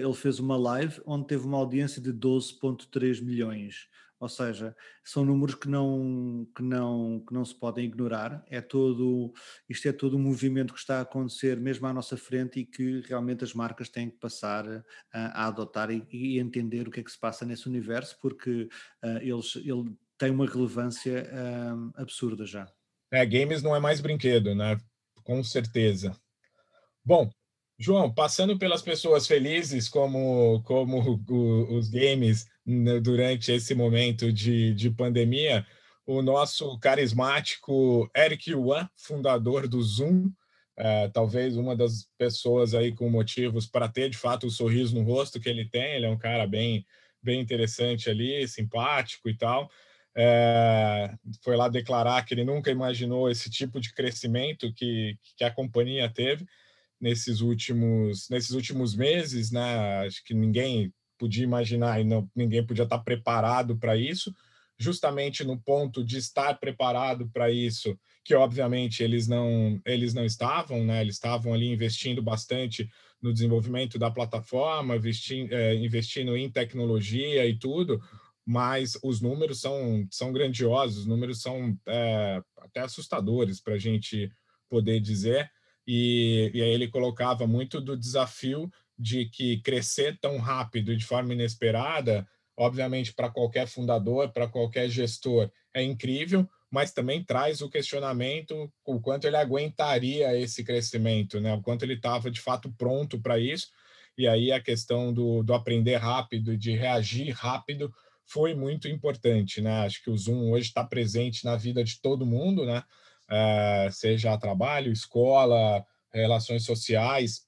Ele 0.00 0.14
fez 0.14 0.38
uma 0.38 0.56
live 0.56 0.98
onde 1.04 1.26
teve 1.26 1.44
uma 1.44 1.58
audiência 1.58 2.00
de 2.00 2.10
12,3 2.10 3.20
milhões. 3.20 3.86
Ou 4.20 4.28
seja, 4.28 4.74
são 5.04 5.24
números 5.24 5.54
que 5.54 5.68
não, 5.68 6.46
que 6.56 6.62
não, 6.62 7.24
que 7.26 7.32
não 7.32 7.44
se 7.44 7.54
podem 7.54 7.84
ignorar. 7.84 8.44
É 8.48 8.60
todo, 8.60 9.32
isto 9.68 9.88
é 9.88 9.92
todo 9.92 10.16
um 10.16 10.20
movimento 10.20 10.74
que 10.74 10.80
está 10.80 10.98
a 10.98 11.02
acontecer 11.02 11.60
mesmo 11.60 11.86
à 11.86 11.92
nossa 11.92 12.16
frente 12.16 12.60
e 12.60 12.66
que 12.66 13.00
realmente 13.02 13.44
as 13.44 13.54
marcas 13.54 13.88
têm 13.88 14.10
que 14.10 14.18
passar 14.18 14.66
a, 15.12 15.44
a 15.44 15.46
adotar 15.46 15.90
e, 15.90 16.04
e, 16.10 16.38
entender 16.38 16.88
o 16.88 16.90
que 16.90 17.00
é 17.00 17.02
que 17.04 17.12
se 17.12 17.18
passa 17.18 17.46
nesse 17.46 17.68
universo, 17.68 18.18
porque 18.20 18.68
uh, 19.04 19.18
eles, 19.20 19.54
ele 19.56 19.96
tem 20.18 20.30
uma 20.30 20.46
relevância 20.46 21.30
uh, 21.32 21.92
absurda 22.00 22.44
já. 22.44 22.68
É, 23.12 23.24
games 23.24 23.62
não 23.62 23.74
é 23.74 23.80
mais 23.80 24.00
brinquedo, 24.00 24.54
né? 24.54 24.76
Com 25.22 25.42
certeza. 25.44 26.18
Bom, 27.04 27.30
João, 27.78 28.12
passando 28.12 28.58
pelas 28.58 28.82
pessoas 28.82 29.26
felizes 29.26 29.88
como, 29.88 30.60
como 30.64 31.22
os 31.78 31.88
games 31.88 32.44
durante 33.02 33.50
esse 33.50 33.74
momento 33.74 34.30
de, 34.30 34.74
de 34.74 34.90
pandemia, 34.90 35.66
o 36.06 36.20
nosso 36.20 36.78
carismático 36.78 38.10
Eric 38.14 38.50
Yuan, 38.50 38.88
fundador 38.94 39.66
do 39.66 39.82
Zoom, 39.82 40.30
é, 40.76 41.08
talvez 41.08 41.56
uma 41.56 41.74
das 41.74 42.08
pessoas 42.18 42.74
aí 42.74 42.94
com 42.94 43.08
motivos 43.08 43.66
para 43.66 43.88
ter 43.88 44.10
de 44.10 44.18
fato 44.18 44.46
o 44.46 44.50
sorriso 44.50 44.94
no 44.94 45.02
rosto 45.02 45.40
que 45.40 45.48
ele 45.48 45.68
tem, 45.68 45.94
ele 45.96 46.06
é 46.06 46.10
um 46.10 46.18
cara 46.18 46.46
bem, 46.46 46.86
bem 47.22 47.40
interessante 47.40 48.10
ali, 48.10 48.46
simpático 48.46 49.28
e 49.28 49.36
tal. 49.36 49.70
É, 50.14 51.14
foi 51.42 51.56
lá 51.56 51.68
declarar 51.68 52.24
que 52.24 52.34
ele 52.34 52.44
nunca 52.44 52.70
imaginou 52.70 53.30
esse 53.30 53.50
tipo 53.50 53.80
de 53.80 53.94
crescimento 53.94 54.72
que, 54.74 55.16
que 55.36 55.44
a 55.44 55.50
companhia 55.50 56.08
teve 56.08 56.44
nesses 57.00 57.40
últimos, 57.40 58.28
nesses 58.28 58.50
últimos 58.50 58.94
meses, 58.94 59.50
né? 59.50 60.06
Acho 60.06 60.22
que 60.24 60.34
ninguém 60.34 60.92
podia 61.18 61.44
imaginar 61.44 62.00
e 62.00 62.04
não, 62.04 62.30
ninguém 62.34 62.64
podia 62.64 62.84
estar 62.84 62.98
preparado 62.98 63.76
para 63.76 63.96
isso, 63.96 64.34
justamente 64.78 65.44
no 65.44 65.58
ponto 65.58 66.04
de 66.04 66.18
estar 66.18 66.54
preparado 66.54 67.28
para 67.30 67.50
isso, 67.50 67.98
que 68.24 68.34
obviamente 68.34 69.02
eles 69.02 69.26
não 69.26 69.80
eles 69.84 70.14
não 70.14 70.24
estavam, 70.24 70.84
né? 70.84 71.00
Eles 71.00 71.16
estavam 71.16 71.52
ali 71.52 71.66
investindo 71.66 72.22
bastante 72.22 72.88
no 73.20 73.32
desenvolvimento 73.32 73.98
da 73.98 74.10
plataforma, 74.10 74.96
investindo, 74.96 75.52
é, 75.52 75.74
investindo 75.74 76.36
em 76.36 76.50
tecnologia 76.50 77.46
e 77.46 77.58
tudo, 77.58 78.00
mas 78.46 78.96
os 79.02 79.20
números 79.20 79.60
são, 79.60 80.06
são 80.10 80.32
grandiosos, 80.32 81.00
os 81.00 81.06
números 81.06 81.42
são 81.42 81.76
é, 81.86 82.40
até 82.58 82.80
assustadores 82.80 83.60
para 83.60 83.74
a 83.74 83.78
gente 83.78 84.30
poder 84.70 85.00
dizer 85.00 85.50
e, 85.86 86.50
e 86.52 86.62
aí 86.62 86.70
ele 86.70 86.86
colocava 86.86 87.46
muito 87.46 87.80
do 87.80 87.96
desafio 87.96 88.70
de 88.98 89.26
que 89.26 89.60
crescer 89.60 90.18
tão 90.20 90.38
rápido 90.38 90.92
e 90.92 90.96
de 90.96 91.04
forma 91.04 91.32
inesperada, 91.32 92.26
obviamente 92.56 93.12
para 93.12 93.30
qualquer 93.30 93.66
fundador, 93.68 94.30
para 94.32 94.48
qualquer 94.48 94.88
gestor, 94.88 95.50
é 95.72 95.82
incrível, 95.82 96.48
mas 96.70 96.92
também 96.92 97.22
traz 97.22 97.62
o 97.62 97.70
questionamento 97.70 98.70
o 98.84 99.00
quanto 99.00 99.26
ele 99.26 99.36
aguentaria 99.36 100.38
esse 100.38 100.64
crescimento, 100.64 101.40
né? 101.40 101.54
O 101.54 101.62
quanto 101.62 101.84
ele 101.84 101.94
estava 101.94 102.30
de 102.30 102.40
fato 102.40 102.72
pronto 102.76 103.20
para 103.20 103.38
isso. 103.38 103.68
E 104.16 104.26
aí 104.26 104.50
a 104.50 104.60
questão 104.60 105.12
do, 105.12 105.42
do 105.42 105.54
aprender 105.54 105.96
rápido 105.96 106.56
de 106.56 106.72
reagir 106.72 107.30
rápido 107.30 107.92
foi 108.26 108.54
muito 108.54 108.88
importante, 108.88 109.60
né? 109.62 109.86
Acho 109.86 110.02
que 110.02 110.10
o 110.10 110.18
Zoom 110.18 110.50
hoje 110.50 110.68
está 110.68 110.84
presente 110.84 111.44
na 111.44 111.56
vida 111.56 111.82
de 111.82 112.00
todo 112.00 112.26
mundo, 112.26 112.66
né? 112.66 112.82
uh, 113.28 113.92
seja 113.92 114.38
trabalho, 114.38 114.92
escola, 114.92 115.84
relações 116.12 116.64
sociais, 116.64 117.42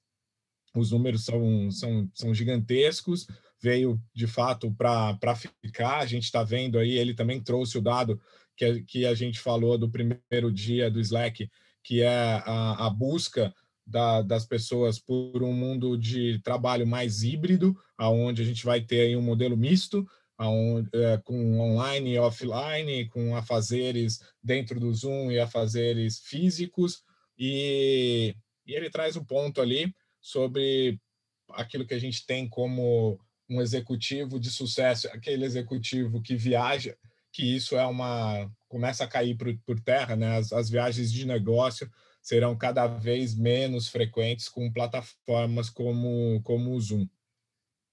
os 0.75 0.91
números 0.91 1.25
são, 1.25 1.69
são, 1.71 2.09
são 2.13 2.33
gigantescos, 2.33 3.27
veio 3.61 4.01
de 4.13 4.27
fato 4.27 4.73
para 4.73 5.35
ficar. 5.61 5.99
A 5.99 6.05
gente 6.05 6.23
está 6.23 6.43
vendo 6.43 6.79
aí, 6.79 6.97
ele 6.97 7.13
também 7.13 7.41
trouxe 7.41 7.77
o 7.77 7.81
dado 7.81 8.19
que, 8.55 8.81
que 8.83 9.05
a 9.05 9.13
gente 9.13 9.39
falou 9.39 9.77
do 9.77 9.89
primeiro 9.89 10.51
dia 10.51 10.89
do 10.89 10.99
Slack, 10.99 11.49
que 11.83 12.01
é 12.01 12.41
a, 12.45 12.87
a 12.87 12.89
busca 12.89 13.53
da, 13.85 14.21
das 14.21 14.45
pessoas 14.45 14.99
por 14.99 15.43
um 15.43 15.53
mundo 15.53 15.97
de 15.97 16.39
trabalho 16.39 16.87
mais 16.87 17.23
híbrido, 17.23 17.75
aonde 17.97 18.41
a 18.41 18.45
gente 18.45 18.63
vai 18.65 18.81
ter 18.81 19.01
aí 19.01 19.15
um 19.15 19.21
modelo 19.21 19.57
misto, 19.57 20.07
é, 20.93 21.19
com 21.23 21.59
online 21.59 22.13
e 22.13 22.19
offline, 22.19 23.07
com 23.09 23.35
afazeres 23.35 24.19
dentro 24.41 24.79
do 24.79 24.91
Zoom 24.93 25.31
e 25.31 25.39
afazeres 25.39 26.19
físicos, 26.19 27.03
e, 27.37 28.35
e 28.65 28.73
ele 28.73 28.89
traz 28.89 29.15
um 29.15 29.23
ponto 29.23 29.61
ali 29.61 29.93
sobre 30.21 30.99
aquilo 31.49 31.85
que 31.85 31.93
a 31.93 31.99
gente 31.99 32.25
tem 32.25 32.47
como 32.47 33.19
um 33.49 33.61
executivo 33.61 34.39
de 34.39 34.49
sucesso, 34.49 35.07
aquele 35.09 35.43
executivo 35.43 36.21
que 36.21 36.35
viaja, 36.35 36.97
que 37.33 37.55
isso 37.55 37.75
é 37.75 37.85
uma 37.85 38.49
começa 38.69 39.03
a 39.03 39.07
cair 39.07 39.35
por, 39.35 39.53
por 39.65 39.79
terra, 39.79 40.15
né? 40.15 40.37
As, 40.37 40.53
as 40.53 40.69
viagens 40.69 41.11
de 41.11 41.25
negócio 41.25 41.89
serão 42.21 42.57
cada 42.57 42.87
vez 42.87 43.35
menos 43.35 43.89
frequentes 43.89 44.47
com 44.47 44.71
plataformas 44.71 45.69
como 45.69 46.41
como 46.43 46.71
o 46.71 46.79
Zoom. 46.79 47.07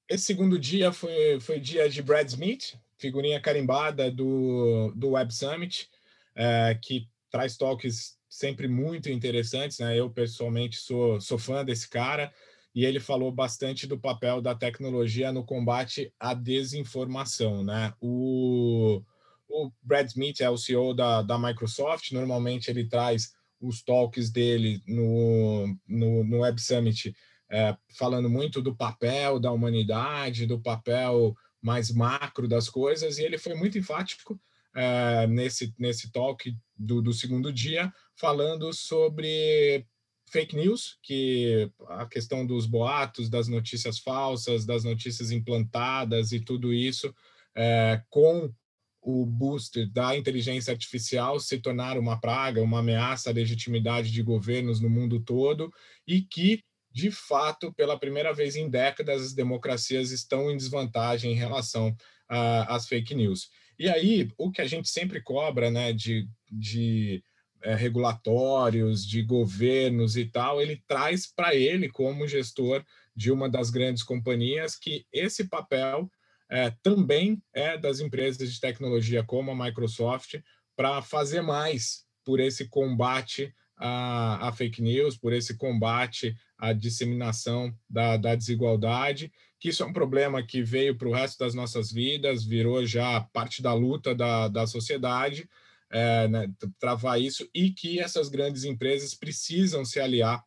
Esse 0.09 0.25
segundo 0.25 0.59
dia 0.59 0.93
foi, 0.93 1.41
foi 1.41 1.61
dia 1.61 1.89
de 1.89 2.03
Brad 2.03 2.29
Smith, 2.29 2.79
figurinha 2.97 3.41
carimbada 3.41 4.11
do, 4.11 4.93
do 4.97 5.11
Web 5.11 5.35
Summit, 5.35 5.89
é, 6.35 6.79
que 6.83 7.09
traz 7.31 7.57
talks 7.57 8.18
sempre 8.29 8.69
muito 8.69 9.09
interessantes. 9.11 9.79
Né? 9.79 9.99
Eu, 9.99 10.11
pessoalmente, 10.11 10.77
sou, 10.77 11.21
sou 11.21 11.39
fã 11.39 11.65
desse 11.65 11.89
cara 11.89 12.33
e 12.75 12.85
ele 12.85 13.01
falou 13.01 13.33
bastante 13.33 13.87
do 13.87 13.99
papel 13.99 14.41
da 14.41 14.55
tecnologia 14.55 15.33
no 15.33 15.45
combate 15.45 16.13
à 16.19 16.35
desinformação. 16.35 17.65
Né? 17.65 17.93
O, 18.01 19.03
o 19.49 19.71
Brad 19.83 20.07
Smith 20.07 20.41
é 20.41 20.51
o 20.51 20.59
CEO 20.59 20.95
da, 20.95 21.23
da 21.23 21.39
Microsoft, 21.39 22.13
normalmente 22.13 22.71
ele 22.71 22.85
traz 22.87 23.33
os 23.61 23.83
talks 23.83 24.31
dele 24.31 24.81
no, 24.87 25.77
no, 25.87 26.25
no 26.25 26.39
Web 26.41 26.61
Summit 26.61 27.15
é, 27.51 27.77
falando 27.97 28.29
muito 28.29 28.61
do 28.61 28.77
papel 28.77 29.41
da 29.41 29.51
humanidade, 29.51 30.47
do 30.47 30.61
papel 30.61 31.35
mais 31.61 31.91
macro 31.91 32.47
das 32.47 32.69
coisas, 32.69 33.19
e 33.19 33.25
ele 33.25 33.39
foi 33.39 33.55
muito 33.55 33.79
enfático 33.79 34.41
é, 34.75 35.27
nesse, 35.27 35.75
nesse 35.79 36.13
talk 36.13 36.55
do, 36.77 37.03
do 37.03 37.13
segundo 37.13 37.53
dia, 37.53 37.93
falando 38.19 38.73
sobre 38.73 39.87
fake 40.31 40.57
news, 40.57 40.99
que 41.03 41.71
a 41.89 42.07
questão 42.07 42.47
dos 42.47 42.67
boatos, 42.67 43.31
das 43.31 43.49
notícias 43.49 43.99
falsas, 43.99 44.67
das 44.67 44.85
notícias 44.85 45.31
implantadas 45.31 46.33
e 46.33 46.41
tudo 46.41 46.73
isso, 46.73 47.15
é, 47.57 48.03
com 48.11 48.53
o 49.01 49.25
booster 49.25 49.91
da 49.91 50.17
inteligência 50.17 50.73
artificial 50.73 51.41
se 51.41 51.59
tornar 51.59 51.97
uma 51.97 52.21
praga, 52.21 52.63
uma 52.63 52.81
ameaça 52.81 53.31
à 53.31 53.33
legitimidade 53.33 54.11
de 54.11 54.23
governos 54.23 54.81
no 54.81 54.91
mundo 54.91 55.21
todo 55.21 55.73
e 56.07 56.21
que, 56.21 56.63
de 56.93 57.11
fato, 57.11 57.73
pela 57.73 57.99
primeira 57.99 58.35
vez 58.35 58.57
em 58.57 58.69
décadas, 58.69 59.23
as 59.23 59.33
democracias 59.33 60.11
estão 60.11 60.51
em 60.51 60.57
desvantagem 60.57 61.33
em 61.33 61.37
relação 61.37 61.97
às 62.29 62.87
fake 62.87 63.15
news. 63.15 63.49
E 63.79 63.89
aí, 63.89 64.29
o 64.37 64.51
que 64.51 64.61
a 64.61 64.67
gente 64.67 64.89
sempre 64.89 65.23
cobra 65.23 65.71
né, 65.71 65.93
de, 65.93 66.29
de 66.51 67.23
é, 67.63 67.75
regulatórios, 67.75 69.07
de 69.07 69.23
governos 69.23 70.17
e 70.17 70.25
tal, 70.25 70.61
ele 70.61 70.83
traz 70.87 71.27
para 71.27 71.55
ele, 71.55 71.89
como 71.89 72.29
gestor 72.29 72.85
de 73.15 73.33
uma 73.33 73.49
das 73.49 73.71
grandes 73.71 74.03
companhias, 74.03 74.77
que 74.77 75.05
esse 75.13 75.49
papel 75.49 76.11
é, 76.51 76.71
também 76.83 77.43
é 77.53 77.77
das 77.77 78.01
empresas 78.01 78.53
de 78.53 78.61
tecnologia 78.61 79.23
como 79.23 79.51
a 79.51 79.67
Microsoft 79.67 80.37
para 80.77 81.03
fazer 81.03 81.43
mais 81.43 82.05
por 82.25 82.41
esse 82.41 82.69
combate 82.69 83.53
à, 83.77 84.53
fake 84.57 84.83
news, 84.83 85.17
por 85.17 85.33
esse 85.33 85.57
combate 85.57 86.37
à 86.57 86.73
disseminação 86.73 87.75
da, 87.89 88.17
da 88.17 88.35
desigualdade, 88.35 89.33
que 89.59 89.71
isso 89.71 89.83
é 89.83 89.87
um 89.87 89.93
problema 89.93 90.43
que 90.43 90.63
veio 90.63 90.97
para 90.97 91.09
o 91.09 91.13
resto 91.13 91.39
das 91.39 91.55
nossas 91.55 91.93
vidas, 91.93 92.45
virou 92.45 92.85
já 92.87 93.21
parte 93.33 93.63
da 93.63 93.73
luta 93.73 94.15
da, 94.15 94.49
da 94.49 94.67
sociedade, 94.67 95.49
é, 95.91 96.29
né, 96.29 96.51
travar 96.79 97.21
isso, 97.21 97.49
e 97.55 97.71
que 97.71 98.01
essas 98.01 98.29
grandes 98.29 98.65
empresas 98.65 99.15
precisam 99.15 99.85
se 99.85 100.01
aliar 100.01 100.45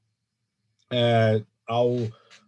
é, 0.91 1.43
ao, 1.67 1.95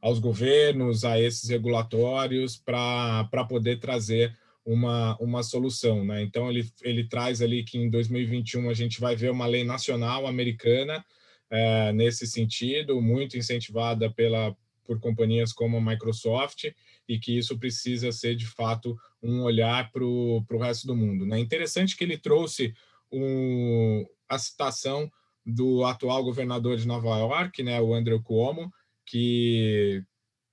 aos 0.02 0.20
governos, 0.20 1.04
a 1.04 1.20
esses 1.20 1.50
regulatórios, 1.50 2.58
para 2.58 3.46
poder 3.48 3.80
trazer 3.80 4.38
uma, 4.66 5.18
uma 5.18 5.44
solução. 5.44 6.06
Né? 6.06 6.22
Então, 6.22 6.50
ele, 6.50 6.70
ele 6.82 7.08
traz 7.08 7.42
ali 7.42 7.64
que 7.64 7.78
em 7.78 7.90
2021 7.90 8.70
a 8.70 8.74
gente 8.74 9.00
vai 9.00 9.16
ver 9.16 9.32
uma 9.32 9.46
lei 9.46 9.64
nacional 9.64 10.28
americana 10.28 11.04
é, 11.50 11.92
nesse 11.94 12.26
sentido, 12.26 13.02
muito 13.02 13.38
incentivada 13.38 14.10
pela, 14.10 14.56
por 14.84 15.00
companhias 15.00 15.54
como 15.54 15.78
a 15.78 15.82
Microsoft, 15.82 16.66
e 17.08 17.20
que 17.20 17.38
isso 17.38 17.58
precisa 17.58 18.12
ser, 18.12 18.36
de 18.36 18.46
fato, 18.46 18.98
um 19.22 19.42
olhar 19.42 19.92
para 19.92 20.04
o 20.04 20.46
resto 20.60 20.88
do 20.88 20.96
mundo. 20.96 21.26
É 21.26 21.28
né? 21.28 21.40
interessante 21.40 21.96
que 21.96 22.04
ele 22.04 22.18
trouxe 22.18 22.74
a 24.28 24.38
citação 24.40 25.12
do 25.46 25.84
atual 25.84 26.24
governador 26.24 26.78
de 26.78 26.88
Nova 26.88 27.18
York, 27.18 27.62
né, 27.62 27.80
o 27.80 27.94
Andrew 27.94 28.22
Cuomo, 28.22 28.72
que 29.06 30.04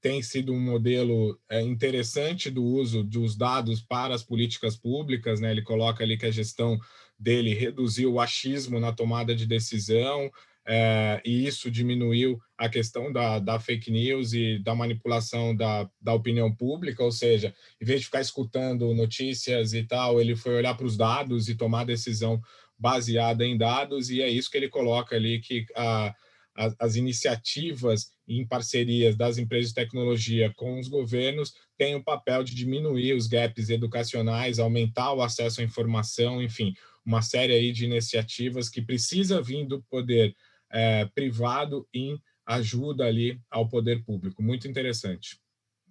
tem 0.00 0.22
sido 0.22 0.52
um 0.52 0.60
modelo 0.60 1.38
é, 1.49 1.60
interessante 1.60 2.50
do 2.50 2.64
uso 2.64 3.04
dos 3.04 3.37
dados 3.37 3.82
para 3.82 4.14
as 4.14 4.22
políticas 4.22 4.76
públicas. 4.76 5.40
Né? 5.40 5.50
Ele 5.50 5.62
coloca 5.62 6.02
ali 6.02 6.16
que 6.16 6.26
a 6.26 6.30
gestão 6.30 6.78
dele 7.18 7.54
reduziu 7.54 8.14
o 8.14 8.20
achismo 8.20 8.80
na 8.80 8.92
tomada 8.92 9.34
de 9.34 9.46
decisão, 9.46 10.30
é, 10.67 11.21
e 11.25 11.47
isso 11.47 11.71
diminuiu 11.71 12.38
a 12.57 12.69
questão 12.69 13.12
da, 13.12 13.38
da, 13.38 13.59
fake 13.59 13.90
news 13.90 14.33
e 14.33 14.59
da 14.59 14.75
manipulação 14.75 15.57
da, 15.57 15.88
da 16.00 16.14
opinião 16.14 16.55
pública, 16.55 17.02
ou 17.02 17.11
seja, 17.11 17.55
em 17.81 17.85
vez 17.85 18.00
de 18.00 18.07
ficar 18.07 18.21
escutando 18.21 18.95
notícias 18.95 19.73
e 19.73 19.83
tal, 19.83 20.21
ele 20.21 20.37
foi 20.37 20.55
olhar 20.55 20.75
para 20.76 20.87
os 20.87 20.97
dados 20.97 21.49
e 21.49 21.55
tomar 21.55 21.85
decisão 21.85 22.40
baseada 22.79 23.45
em 23.45 23.57
dados, 23.57 24.11
e 24.11 24.23
é 24.23 24.29
isso 24.29 24.50
que 24.50 24.57
ele 24.57 24.69
coloca 24.69 25.17
ali, 25.17 25.40
que 25.40 25.67
a, 25.75 26.14
a, 26.55 26.75
as 26.79 26.95
iniciativas 26.95 28.12
em 28.29 28.47
parcerias 28.47 29.17
das 29.17 29.38
empresas 29.38 29.71
de 29.71 29.75
tecnologia 29.75 30.52
com 30.55 30.79
os 30.79 30.88
governos 30.88 31.52
têm 31.76 31.95
o 31.95 32.05
papel 32.05 32.44
de 32.44 32.55
diminuir 32.55 33.14
os 33.14 33.27
gaps 33.27 33.70
educacionais, 33.70 34.59
aumentar 34.59 35.12
o 35.14 35.23
acesso 35.23 35.61
à 35.61 35.64
informação, 35.64 36.42
enfim, 36.42 36.75
uma 37.05 37.23
série 37.23 37.55
aí 37.55 37.73
de 37.73 37.87
iniciativas 37.87 38.68
que 38.68 38.83
precisa 38.83 39.42
vir 39.42 39.66
do 39.66 39.83
poder 39.83 40.35
é, 40.70 41.04
privado 41.06 41.87
em 41.92 42.20
ajuda 42.46 43.04
ali 43.04 43.40
ao 43.50 43.68
poder 43.68 44.04
público. 44.04 44.42
Muito 44.42 44.66
interessante. 44.68 45.40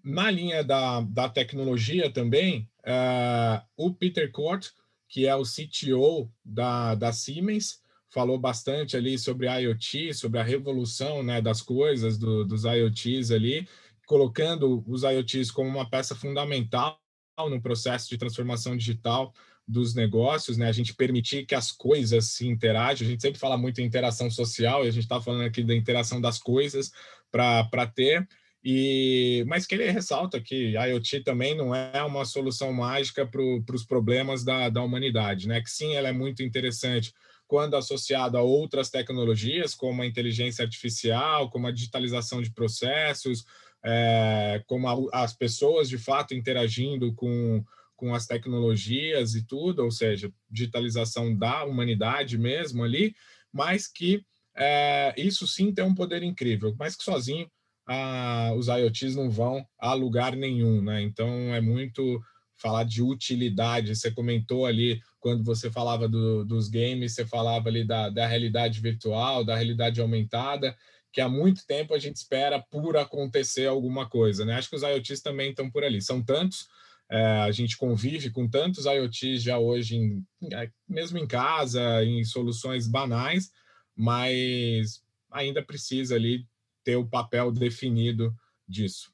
Na 0.04 0.30
linha 0.32 0.64
da, 0.64 1.02
da 1.02 1.30
tecnologia 1.30 2.12
também, 2.12 2.70
é, 2.84 3.62
o 3.76 3.94
Peter 3.94 4.32
Kort, 4.32 4.70
que 5.08 5.26
é 5.26 5.36
o 5.36 5.44
CTO 5.44 6.32
da, 6.44 6.96
da 6.96 7.12
Siemens, 7.12 7.82
falou 8.10 8.38
bastante 8.40 8.98
ali 8.98 9.18
sobre 9.18 9.48
IoT, 9.48 10.14
sobre 10.14 10.40
a 10.40 10.44
revolução 10.44 11.22
né, 11.22 11.42
das 11.42 11.62
coisas, 11.62 12.18
do, 12.18 12.44
dos 12.44 12.64
IoTs 12.64 13.32
ali, 13.32 13.68
colocando 14.06 14.84
os 14.88 15.04
IoTs 15.04 15.52
como 15.52 15.70
uma 15.70 15.90
peça 15.90 16.16
fundamental 16.16 17.00
no 17.38 17.62
processo 17.62 18.10
de 18.10 18.18
transformação 18.18 18.76
digital 18.76 19.34
dos 19.70 19.94
negócios, 19.94 20.58
né? 20.58 20.68
A 20.68 20.72
gente 20.72 20.96
permitir 20.96 21.46
que 21.46 21.54
as 21.54 21.72
coisas 21.72 22.32
se 22.32 22.48
interagem. 22.48 23.08
A 23.08 23.12
gente 23.12 23.22
sempre 23.22 23.40
fala 23.40 23.56
muito 23.56 23.80
em 23.80 23.86
interação 23.86 24.30
social 24.32 24.84
e 24.84 24.88
a 24.88 24.92
gente 24.92 25.04
está 25.04 25.22
falando 25.22 25.44
aqui 25.44 25.64
da 25.64 25.76
interação 25.76 26.20
das 26.20 26.40
coisas 26.40 26.92
para 27.32 27.86
ter. 27.86 28.28
E 28.64 29.46
mas 29.48 29.68
que 29.68 29.76
ele 29.76 29.90
ressalta 29.92 30.42
que 30.42 30.76
a 30.76 30.86
IoT 30.88 31.22
também 31.22 31.56
não 31.56 31.74
é 31.74 32.02
uma 32.04 32.26
solução 32.26 32.74
mágica 32.74 33.28
para 33.28 33.42
os 33.42 33.86
problemas 33.86 34.44
da, 34.44 34.70
da 34.70 34.82
humanidade, 34.82 35.48
né? 35.48 35.62
Que 35.62 35.70
sim, 35.70 35.94
ela 35.94 36.10
é 36.10 36.14
muito 36.14 36.42
interessante 36.42 37.14
quando 37.48 37.76
associada 37.76 38.40
a 38.40 38.44
outras 38.44 38.90
tecnologias, 38.90 39.76
como 39.76 40.02
a 40.02 40.06
inteligência 40.06 40.64
artificial, 40.64 41.50
como 41.50 41.68
a 41.68 41.72
digitalização 41.72 42.42
de 42.42 42.52
processos, 42.52 43.46
é, 43.84 44.64
como 44.66 44.88
a, 44.88 45.24
as 45.24 45.34
pessoas 45.34 45.88
de 45.88 45.98
fato 45.98 46.34
interagindo 46.34 47.14
com 47.14 47.64
com 48.00 48.16
as 48.16 48.26
tecnologias 48.26 49.36
e 49.36 49.46
tudo, 49.46 49.84
ou 49.84 49.92
seja, 49.92 50.32
digitalização 50.50 51.36
da 51.36 51.66
humanidade 51.66 52.38
mesmo 52.38 52.82
ali, 52.82 53.14
mas 53.52 53.88
que 53.88 54.24
é, 54.56 55.14
isso 55.18 55.46
sim 55.46 55.74
tem 55.74 55.84
um 55.84 55.94
poder 55.94 56.24
incrível, 56.24 56.74
mas 56.80 56.96
que 56.96 57.04
sozinho 57.04 57.46
ah, 57.86 58.54
os 58.56 58.68
IoTs 58.68 59.16
não 59.16 59.30
vão 59.30 59.66
a 59.78 59.94
lugar 59.94 60.36
nenhum, 60.36 60.82
né? 60.82 61.02
Então 61.02 61.54
é 61.54 61.60
muito 61.60 62.22
falar 62.56 62.84
de 62.84 63.02
utilidade. 63.02 63.96
Você 63.96 64.12
comentou 64.12 64.66
ali 64.66 65.02
quando 65.20 65.44
você 65.44 65.70
falava 65.70 66.08
do, 66.08 66.46
dos 66.46 66.70
games, 66.70 67.16
você 67.16 67.26
falava 67.26 67.68
ali 67.68 67.86
da, 67.86 68.10
da 68.10 68.28
realidade 68.28 68.80
virtual, 68.80 69.44
da 69.44 69.56
realidade 69.56 70.00
aumentada, 70.00 70.76
que 71.12 71.20
há 71.20 71.28
muito 71.28 71.66
tempo 71.66 71.94
a 71.94 72.00
gente 72.00 72.18
espera 72.18 72.62
por 72.62 72.96
acontecer 72.96 73.66
alguma 73.66 74.08
coisa, 74.08 74.46
né? 74.46 74.56
Acho 74.56 74.70
que 74.70 74.76
os 74.76 74.84
IoTs 74.84 75.22
também 75.22 75.50
estão 75.50 75.70
por 75.70 75.84
ali. 75.84 76.02
São 76.02 76.24
tantos 76.24 76.68
é, 77.10 77.22
a 77.42 77.52
gente 77.52 77.76
convive 77.76 78.30
com 78.30 78.48
tantos 78.48 78.86
IoTs 78.86 79.42
já 79.42 79.58
hoje, 79.58 79.96
em, 79.96 80.26
é, 80.54 80.72
mesmo 80.88 81.18
em 81.18 81.28
casa, 81.28 82.04
em 82.04 82.24
soluções 82.24 82.88
banais, 82.88 83.52
mas 83.96 85.04
ainda 85.32 85.64
precisa 85.64 86.16
ali 86.16 86.48
ter 86.84 86.96
o 86.96 87.08
papel 87.08 87.52
definido 87.52 88.34
disso. 88.68 89.12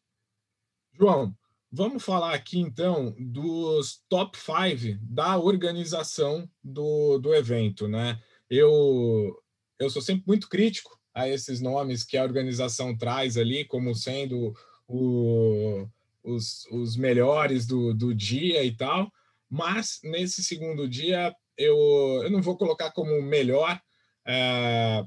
João, 0.93 1.34
vamos 1.71 2.03
falar 2.03 2.34
aqui 2.34 2.60
então 2.60 3.15
dos 3.17 4.03
top 4.10 4.38
5 4.38 4.99
da 5.01 5.38
organização 5.38 6.49
do, 6.63 7.17
do 7.17 7.34
evento, 7.34 7.88
né? 7.88 8.21
Eu, 8.49 9.41
eu 9.79 9.89
sou 9.89 10.01
sempre 10.01 10.23
muito 10.27 10.49
crítico 10.49 10.99
a 11.13 11.29
esses 11.29 11.62
nomes 11.62 12.03
que 12.03 12.17
a 12.17 12.23
organização 12.23 12.95
traz 12.95 13.38
ali 13.38 13.63
como 13.63 13.95
sendo 13.95 14.53
o, 14.86 15.88
os, 16.26 16.66
os 16.72 16.98
melhores 16.98 17.66
do, 17.66 17.94
do 17.94 18.14
dia 18.14 18.64
e 18.64 18.76
tal, 18.76 19.12
mas 19.50 20.00
nesse 20.04 20.44
segundo 20.44 20.88
dia 20.88 21.34
eu, 21.58 21.78
eu 22.24 22.30
não 22.30 22.42
vou 22.42 22.58
colocar 22.58 22.92
como 22.92 23.22
melhor 23.22 23.80
é, 24.28 25.04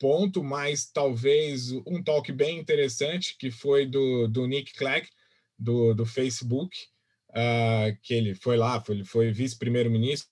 ponto, 0.00 0.42
mas 0.42 0.90
talvez 0.90 1.70
um 1.86 2.02
talk 2.02 2.32
bem 2.32 2.58
interessante 2.58 3.36
que 3.38 3.50
foi 3.50 3.86
do, 3.86 4.26
do 4.26 4.46
Nick 4.46 4.72
Clegg, 4.72 5.06
do, 5.56 5.94
do 5.94 6.04
Facebook, 6.04 6.76
uh, 7.30 7.96
que 8.02 8.14
ele 8.14 8.34
foi 8.34 8.56
lá, 8.56 8.80
foi, 8.80 8.96
ele 8.96 9.04
foi 9.04 9.30
vice-primeiro-ministro 9.30 10.28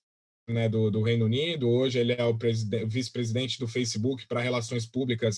né, 0.49 0.67
do, 0.67 0.91
do, 0.91 1.01
Reino 1.01 1.25
Unido, 1.25 1.69
hoje 1.69 1.99
ele 1.99 2.11
é 2.11 2.25
o 2.25 2.37
vice-presidente 2.85 3.57
do 3.59 3.67
Facebook 3.67 4.27
para 4.27 4.41
relações 4.41 4.85
públicas, 4.85 5.37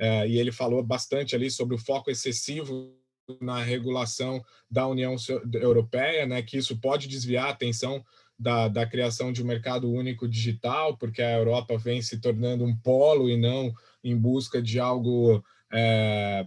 uh, 0.00 0.26
e 0.26 0.38
ele 0.38 0.50
falou 0.50 0.82
bastante 0.82 1.34
ali 1.34 1.50
sobre 1.50 1.74
o 1.74 1.78
foco 1.78 2.10
excessivo 2.10 2.96
na 3.40 3.62
regulação 3.62 4.44
da 4.70 4.86
União 4.86 5.16
Europeia, 5.54 6.26
né, 6.26 6.42
que 6.42 6.56
isso 6.58 6.78
pode 6.80 7.08
desviar 7.08 7.46
a 7.46 7.50
atenção 7.50 8.04
da, 8.38 8.68
da 8.68 8.86
criação 8.86 9.32
de 9.32 9.42
um 9.42 9.46
mercado 9.46 9.90
único 9.90 10.28
digital, 10.28 10.96
porque 10.96 11.22
a 11.22 11.38
Europa 11.38 11.78
vem 11.78 12.02
se 12.02 12.20
tornando 12.20 12.64
um 12.64 12.76
polo 12.76 13.30
e 13.30 13.36
não 13.36 13.72
em 14.02 14.16
busca 14.16 14.60
de 14.60 14.78
algo 14.78 15.42
é, 15.72 16.46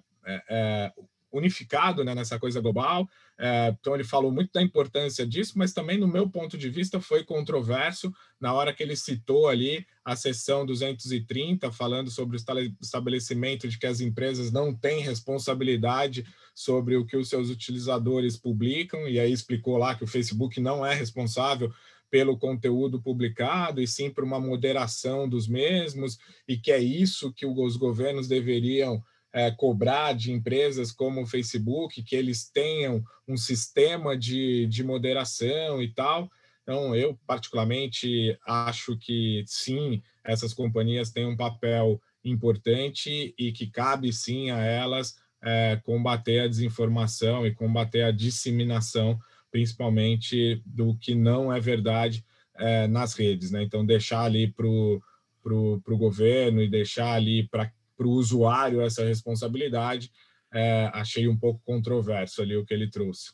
é, 0.49 0.91
unificado 1.31 2.03
né, 2.03 2.15
nessa 2.15 2.39
coisa 2.39 2.61
global. 2.61 3.07
É, 3.37 3.75
então, 3.79 3.93
ele 3.93 4.03
falou 4.03 4.31
muito 4.31 4.51
da 4.51 4.61
importância 4.61 5.25
disso, 5.25 5.53
mas 5.55 5.73
também, 5.73 5.97
no 5.97 6.07
meu 6.07 6.29
ponto 6.29 6.57
de 6.57 6.69
vista, 6.69 6.99
foi 6.99 7.23
controverso 7.23 8.11
na 8.39 8.53
hora 8.53 8.73
que 8.73 8.81
ele 8.81 8.95
citou 8.95 9.47
ali 9.47 9.85
a 10.03 10.15
seção 10.15 10.65
230, 10.65 11.71
falando 11.71 12.09
sobre 12.09 12.37
o 12.37 12.41
estabelecimento 12.81 13.67
de 13.67 13.77
que 13.77 13.85
as 13.85 13.99
empresas 13.99 14.51
não 14.51 14.73
têm 14.73 15.01
responsabilidade 15.01 16.25
sobre 16.55 16.95
o 16.95 17.05
que 17.05 17.17
os 17.17 17.29
seus 17.29 17.49
utilizadores 17.49 18.37
publicam, 18.37 19.07
e 19.07 19.19
aí 19.19 19.31
explicou 19.31 19.77
lá 19.77 19.95
que 19.95 20.03
o 20.03 20.07
Facebook 20.07 20.59
não 20.59 20.85
é 20.85 20.95
responsável 20.95 21.71
pelo 22.09 22.37
conteúdo 22.37 23.01
publicado, 23.01 23.81
e 23.81 23.87
sim 23.87 24.09
por 24.09 24.23
uma 24.23 24.39
moderação 24.39 25.27
dos 25.27 25.47
mesmos, 25.47 26.17
e 26.47 26.57
que 26.57 26.71
é 26.71 26.79
isso 26.79 27.33
que 27.33 27.45
os 27.45 27.75
governos 27.75 28.27
deveriam 28.27 29.03
é, 29.33 29.51
cobrar 29.51 30.13
de 30.13 30.31
empresas 30.31 30.91
como 30.91 31.21
o 31.21 31.27
Facebook, 31.27 32.01
que 32.03 32.15
eles 32.15 32.49
tenham 32.49 33.03
um 33.27 33.37
sistema 33.37 34.17
de, 34.17 34.65
de 34.67 34.83
moderação 34.83 35.81
e 35.81 35.89
tal. 35.93 36.29
Então, 36.63 36.95
eu 36.95 37.17
particularmente 37.25 38.37
acho 38.45 38.97
que 38.97 39.43
sim, 39.45 40.01
essas 40.23 40.53
companhias 40.53 41.11
têm 41.11 41.25
um 41.25 41.37
papel 41.37 42.01
importante 42.23 43.33
e 43.37 43.51
que 43.51 43.67
cabe 43.67 44.11
sim 44.11 44.49
a 44.49 44.59
elas 44.59 45.15
é, 45.41 45.79
combater 45.83 46.39
a 46.39 46.47
desinformação 46.47 47.45
e 47.45 47.53
combater 47.53 48.03
a 48.03 48.11
disseminação 48.11 49.17
principalmente 49.51 50.61
do 50.65 50.95
que 50.97 51.15
não 51.15 51.51
é 51.51 51.59
verdade 51.59 52.25
é, 52.55 52.87
nas 52.87 53.13
redes. 53.13 53.51
Né? 53.51 53.63
Então, 53.63 53.85
deixar 53.85 54.23
ali 54.23 54.51
para 54.51 54.67
o 54.67 55.97
governo 55.97 56.61
e 56.61 56.69
deixar 56.69 57.13
ali 57.13 57.47
para 57.47 57.71
o 58.05 58.11
usuário 58.11 58.81
essa 58.81 59.03
responsabilidade, 59.03 60.11
é, 60.53 60.91
achei 60.93 61.27
um 61.27 61.37
pouco 61.37 61.61
controverso 61.65 62.41
ali 62.41 62.55
o 62.55 62.65
que 62.65 62.73
ele 62.73 62.89
trouxe. 62.89 63.31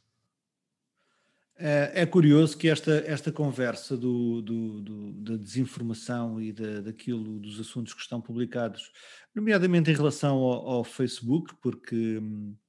É, 1.56 2.02
é 2.02 2.06
curioso 2.06 2.58
que 2.58 2.68
esta, 2.68 2.92
esta 3.06 3.32
conversa 3.32 3.96
do, 3.96 4.42
do, 4.42 4.82
do, 4.82 5.14
da 5.14 5.38
desinformação 5.38 6.42
e 6.42 6.52
da, 6.52 6.82
daquilo 6.82 7.40
dos 7.40 7.60
assuntos 7.60 7.94
que 7.94 8.02
estão 8.02 8.20
publicados, 8.20 8.92
nomeadamente 9.36 9.92
em 9.92 9.94
relação 9.94 10.38
ao, 10.38 10.68
ao 10.68 10.84
Facebook, 10.84 11.54
porque 11.62 12.20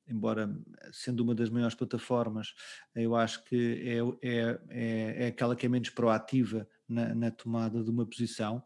embora 0.06 0.54
sendo 0.92 1.20
uma 1.20 1.34
das 1.34 1.48
maiores 1.48 1.74
plataformas, 1.74 2.54
eu 2.94 3.16
acho 3.16 3.42
que 3.44 3.82
é, 4.22 4.28
é, 4.28 4.60
é, 4.68 5.24
é 5.24 5.26
aquela 5.28 5.56
que 5.56 5.66
é 5.66 5.68
menos 5.68 5.90
proativa 5.90 6.68
na, 6.88 7.14
na 7.14 7.30
tomada 7.30 7.82
de 7.82 7.90
uma 7.90 8.06
posição. 8.06 8.62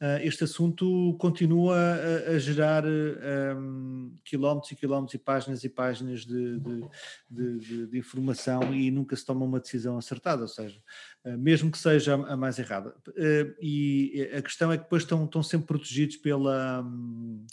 Uh, 0.00 0.20
este 0.22 0.44
assunto 0.44 1.16
continua 1.18 1.76
a, 1.76 2.30
a 2.32 2.38
gerar 2.38 2.84
um, 2.86 4.16
quilómetros 4.24 4.72
e 4.72 4.76
quilómetros 4.76 5.14
e 5.14 5.18
páginas 5.18 5.64
e 5.64 5.68
páginas 5.68 6.26
de, 6.26 6.58
de, 6.58 6.88
de, 7.30 7.86
de, 7.86 7.98
informação 7.98 8.74
e 8.74 8.90
nunca 8.90 9.16
se 9.16 9.24
toma 9.24 9.44
uma 9.44 9.58
decisão 9.58 9.96
acertada, 9.96 10.42
ou 10.42 10.48
seja, 10.48 10.78
uh, 11.24 11.38
mesmo 11.38 11.70
que 11.70 11.78
seja 11.78 12.14
a, 12.14 12.36
mais 12.36 12.58
errada. 12.58 12.94
Uh, 13.08 13.54
e 13.60 14.30
a 14.36 14.42
questão 14.42 14.70
é 14.70 14.76
que 14.76 14.84
depois 14.84 15.02
estão, 15.02 15.24
estão 15.24 15.42
sempre 15.42 15.66
protegidos 15.66 16.16
pela. 16.16 16.82
Um, 16.82 17.46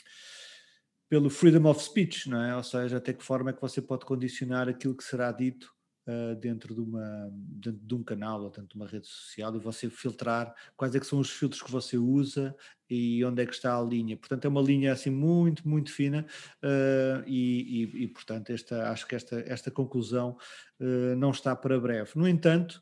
pelo 1.09 1.29
freedom 1.29 1.69
of 1.69 1.83
speech, 1.83 2.27
não 2.27 2.43
é? 2.43 2.55
Ou 2.55 2.63
seja, 2.63 2.97
até 2.97 3.13
que 3.13 3.23
forma 3.23 3.51
é 3.51 3.53
que 3.53 3.61
você 3.61 3.79
pode 3.79 4.03
condicionar 4.03 4.67
aquilo 4.67 4.97
que 4.97 5.03
será 5.03 5.31
dito 5.31 5.71
uh, 6.07 6.35
dentro, 6.35 6.73
de 6.73 6.81
uma, 6.81 7.29
dentro 7.33 7.81
de 7.81 7.95
um 7.95 8.03
canal 8.03 8.41
ou 8.43 8.49
dentro 8.49 8.69
de 8.69 8.75
uma 8.75 8.87
rede 8.87 9.07
social 9.07 9.55
e 9.55 9.59
você 9.59 9.89
filtrar 9.89 10.53
quais 10.75 10.95
é 10.95 10.99
que 10.99 11.05
são 11.05 11.19
os 11.19 11.29
filtros 11.29 11.61
que 11.61 11.71
você 11.71 11.97
usa 11.97 12.55
e 12.89 13.23
onde 13.25 13.41
é 13.41 13.45
que 13.45 13.53
está 13.53 13.77
a 13.77 13.81
linha. 13.81 14.17
Portanto, 14.17 14.45
é 14.45 14.47
uma 14.47 14.61
linha 14.61 14.91
assim 14.91 15.09
muito, 15.09 15.67
muito 15.67 15.91
fina 15.91 16.25
uh, 16.63 17.23
e, 17.25 17.83
e, 17.83 18.03
e, 18.03 18.07
portanto, 18.07 18.51
esta, 18.51 18.89
acho 18.91 19.07
que 19.07 19.15
esta, 19.15 19.43
esta 19.47 19.71
conclusão 19.71 20.37
uh, 20.79 21.15
não 21.15 21.31
está 21.31 21.55
para 21.55 21.79
breve. 21.79 22.11
No 22.15 22.27
entanto, 22.27 22.81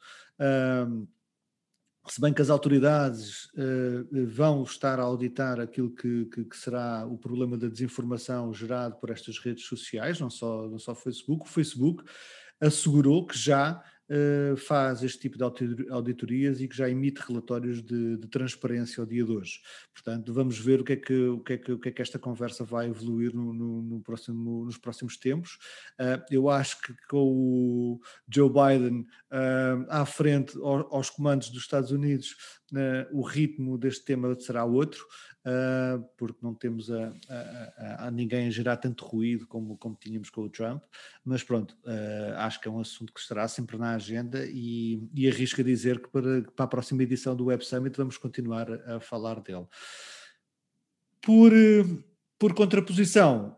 se 2.08 2.20
bem 2.20 2.34
que 2.34 2.42
as 2.42 2.50
autoridades 2.50 3.46
uh, 3.54 4.28
vão 4.28 4.64
estar 4.64 5.00
a 5.00 5.04
auditar 5.04 5.60
aquilo 5.60 5.92
que, 5.92 6.26
que, 6.26 6.46
que, 6.46 6.58
será 6.58 7.06
o 7.06 7.18
problema 7.18 7.58
da 7.58 7.68
desinformação 7.68 8.52
gerado 8.54 8.96
por 8.96 9.12
estas 9.12 9.38
redes 9.38 9.66
sociais, 9.66 10.20
não 10.20 10.30
só, 10.30 10.68
não 10.68 10.80
só 10.80 10.96
Facebook, 10.96 11.46
o 11.46 11.50
Facebook 11.50 12.04
assegurou 12.62 13.26
que 13.26 13.38
já 13.38 13.84
uh, 14.12 14.58
faz 14.58 15.04
este 15.04 15.20
tipo 15.20 15.38
de 15.38 15.90
auditorias 15.90 16.62
e 16.62 16.68
que 16.68 16.76
já 16.76 16.90
emite 16.90 17.22
relatórios 17.28 17.82
de, 17.82 18.18
de, 18.18 18.28
transparência 18.28 19.02
ao 19.02 19.08
dia 19.08 19.24
de 19.24 19.32
hoje. 19.32 19.60
Portanto, 19.94 20.34
vamos 20.34 20.60
ver 20.60 20.82
o 20.82 20.84
que 20.84 20.94
é 20.94 20.96
que, 20.98 21.28
o 21.28 21.40
que, 21.40 21.54
é 21.54 21.58
que, 21.58 21.72
o 21.72 21.80
que, 21.80 21.90
é 21.90 21.92
que 21.92 22.02
esta 22.02 22.20
conversa 22.20 22.64
vai 22.64 22.88
evoluir 22.88 23.34
no, 23.34 23.54
no, 23.54 23.82
no 23.82 24.02
próximo, 24.02 24.66
nos 24.66 24.78
próximos 24.78 25.18
tempos. 25.18 25.58
Uh, 26.00 26.22
eu 26.30 26.50
acho 26.50 26.82
que 26.82 26.94
com 27.10 27.28
o 27.28 28.00
Joe 28.28 28.50
Biden 28.50 29.02
uh, 29.02 29.86
à 29.90 30.06
frente 30.06 30.58
aos, 30.58 30.86
aos 30.92 31.10
comandos 31.10 31.50
dos 31.50 31.64
Estados 31.64 31.92
Unidos, 31.92 32.36
o 33.12 33.22
ritmo 33.22 33.78
deste 33.78 34.06
tema 34.06 34.34
será 34.40 34.64
outro 34.64 35.06
uh, 35.46 36.04
porque 36.18 36.40
não 36.42 36.54
temos 36.54 36.92
a, 36.92 37.14
a, 37.30 38.08
a, 38.08 38.12
ninguém 38.12 38.48
a 38.48 38.52
gerar 38.52 38.78
tanto 38.78 39.06
ruído 39.06 39.48
como, 39.48 39.78
como 39.78 39.96
tínhamos 39.96 40.30
com 40.30 40.42
o 40.42 40.50
Trump, 40.50 40.84
mas 41.24 41.44
pronto, 41.44 41.76
uh, 41.86 42.38
acho 42.38 42.60
que 42.60 42.68
é 42.68 42.72
um 42.72 42.80
assunto 42.80 43.14
que 43.14 43.20
estará 43.20 43.48
sempre 43.48 43.78
na 43.78 43.96
agenda 43.96 44.46
e, 44.46 45.08
e 45.14 45.28
arrisco 45.28 45.62
a 45.62 45.64
dizer 45.64 46.02
que 46.02 46.10
para, 46.10 46.44
para 46.44 46.66
a 46.66 46.68
próxima 46.68 47.04
edição 47.04 47.36
do 47.36 47.46
Web 47.46 47.66
Summit 47.66 47.98
vamos 47.98 48.18
continuar 48.18 48.72
a 48.88 49.00
falar 49.00 49.42
dele. 49.42 49.66
Por 51.22 51.52
por 52.42 52.56
contraposição, 52.56 53.56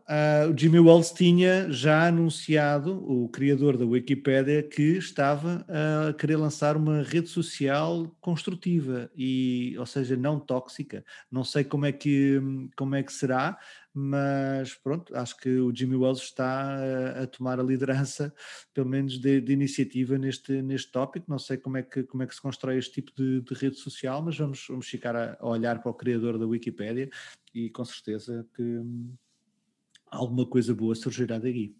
o 0.52 0.60
Jimmy 0.60 0.78
Wales 0.78 1.10
tinha 1.10 1.72
já 1.72 2.06
anunciado, 2.06 3.02
o 3.10 3.30
criador 3.30 3.78
da 3.78 3.86
Wikipédia, 3.86 4.62
que 4.62 4.98
estava 4.98 5.64
a 5.66 6.12
querer 6.12 6.36
lançar 6.36 6.76
uma 6.76 7.00
rede 7.00 7.30
social 7.30 8.14
construtiva 8.20 9.10
e, 9.16 9.74
ou 9.78 9.86
seja, 9.86 10.18
não 10.18 10.38
tóxica. 10.38 11.02
Não 11.32 11.44
sei 11.44 11.64
como 11.64 11.86
é 11.86 11.92
que 11.92 12.38
como 12.76 12.94
é 12.94 13.02
que 13.02 13.10
será, 13.10 13.56
mas 13.96 14.74
pronto, 14.74 15.14
acho 15.16 15.36
que 15.36 15.48
o 15.60 15.72
Jimmy 15.72 15.94
Wells 15.94 16.20
está 16.20 16.74
a, 16.74 17.22
a 17.22 17.26
tomar 17.28 17.60
a 17.60 17.62
liderança, 17.62 18.34
pelo 18.74 18.88
menos 18.88 19.20
de, 19.20 19.40
de, 19.40 19.52
iniciativa 19.52 20.18
neste, 20.18 20.60
neste 20.62 20.90
tópico. 20.90 21.30
Não 21.30 21.38
sei 21.38 21.56
como 21.58 21.76
é 21.76 21.82
que, 21.82 22.02
como 22.02 22.24
é 22.24 22.26
que 22.26 22.34
se 22.34 22.42
constrói 22.42 22.76
este 22.76 22.94
tipo 22.94 23.12
de, 23.16 23.40
de 23.40 23.54
rede 23.54 23.76
social, 23.76 24.20
mas 24.20 24.36
vamos, 24.36 24.66
vamos 24.68 24.88
ficar 24.88 25.14
a, 25.14 25.36
a, 25.38 25.46
olhar 25.46 25.80
para 25.80 25.92
o 25.92 25.94
criador 25.94 26.36
da 26.40 26.44
Wikipédia 26.44 27.08
e 27.54 27.70
com 27.70 27.84
certeza 27.84 28.44
que 28.56 28.62
hum, 28.62 29.14
alguma 30.10 30.44
coisa 30.44 30.74
boa 30.74 30.96
surgirá 30.96 31.38
daqui. 31.38 31.76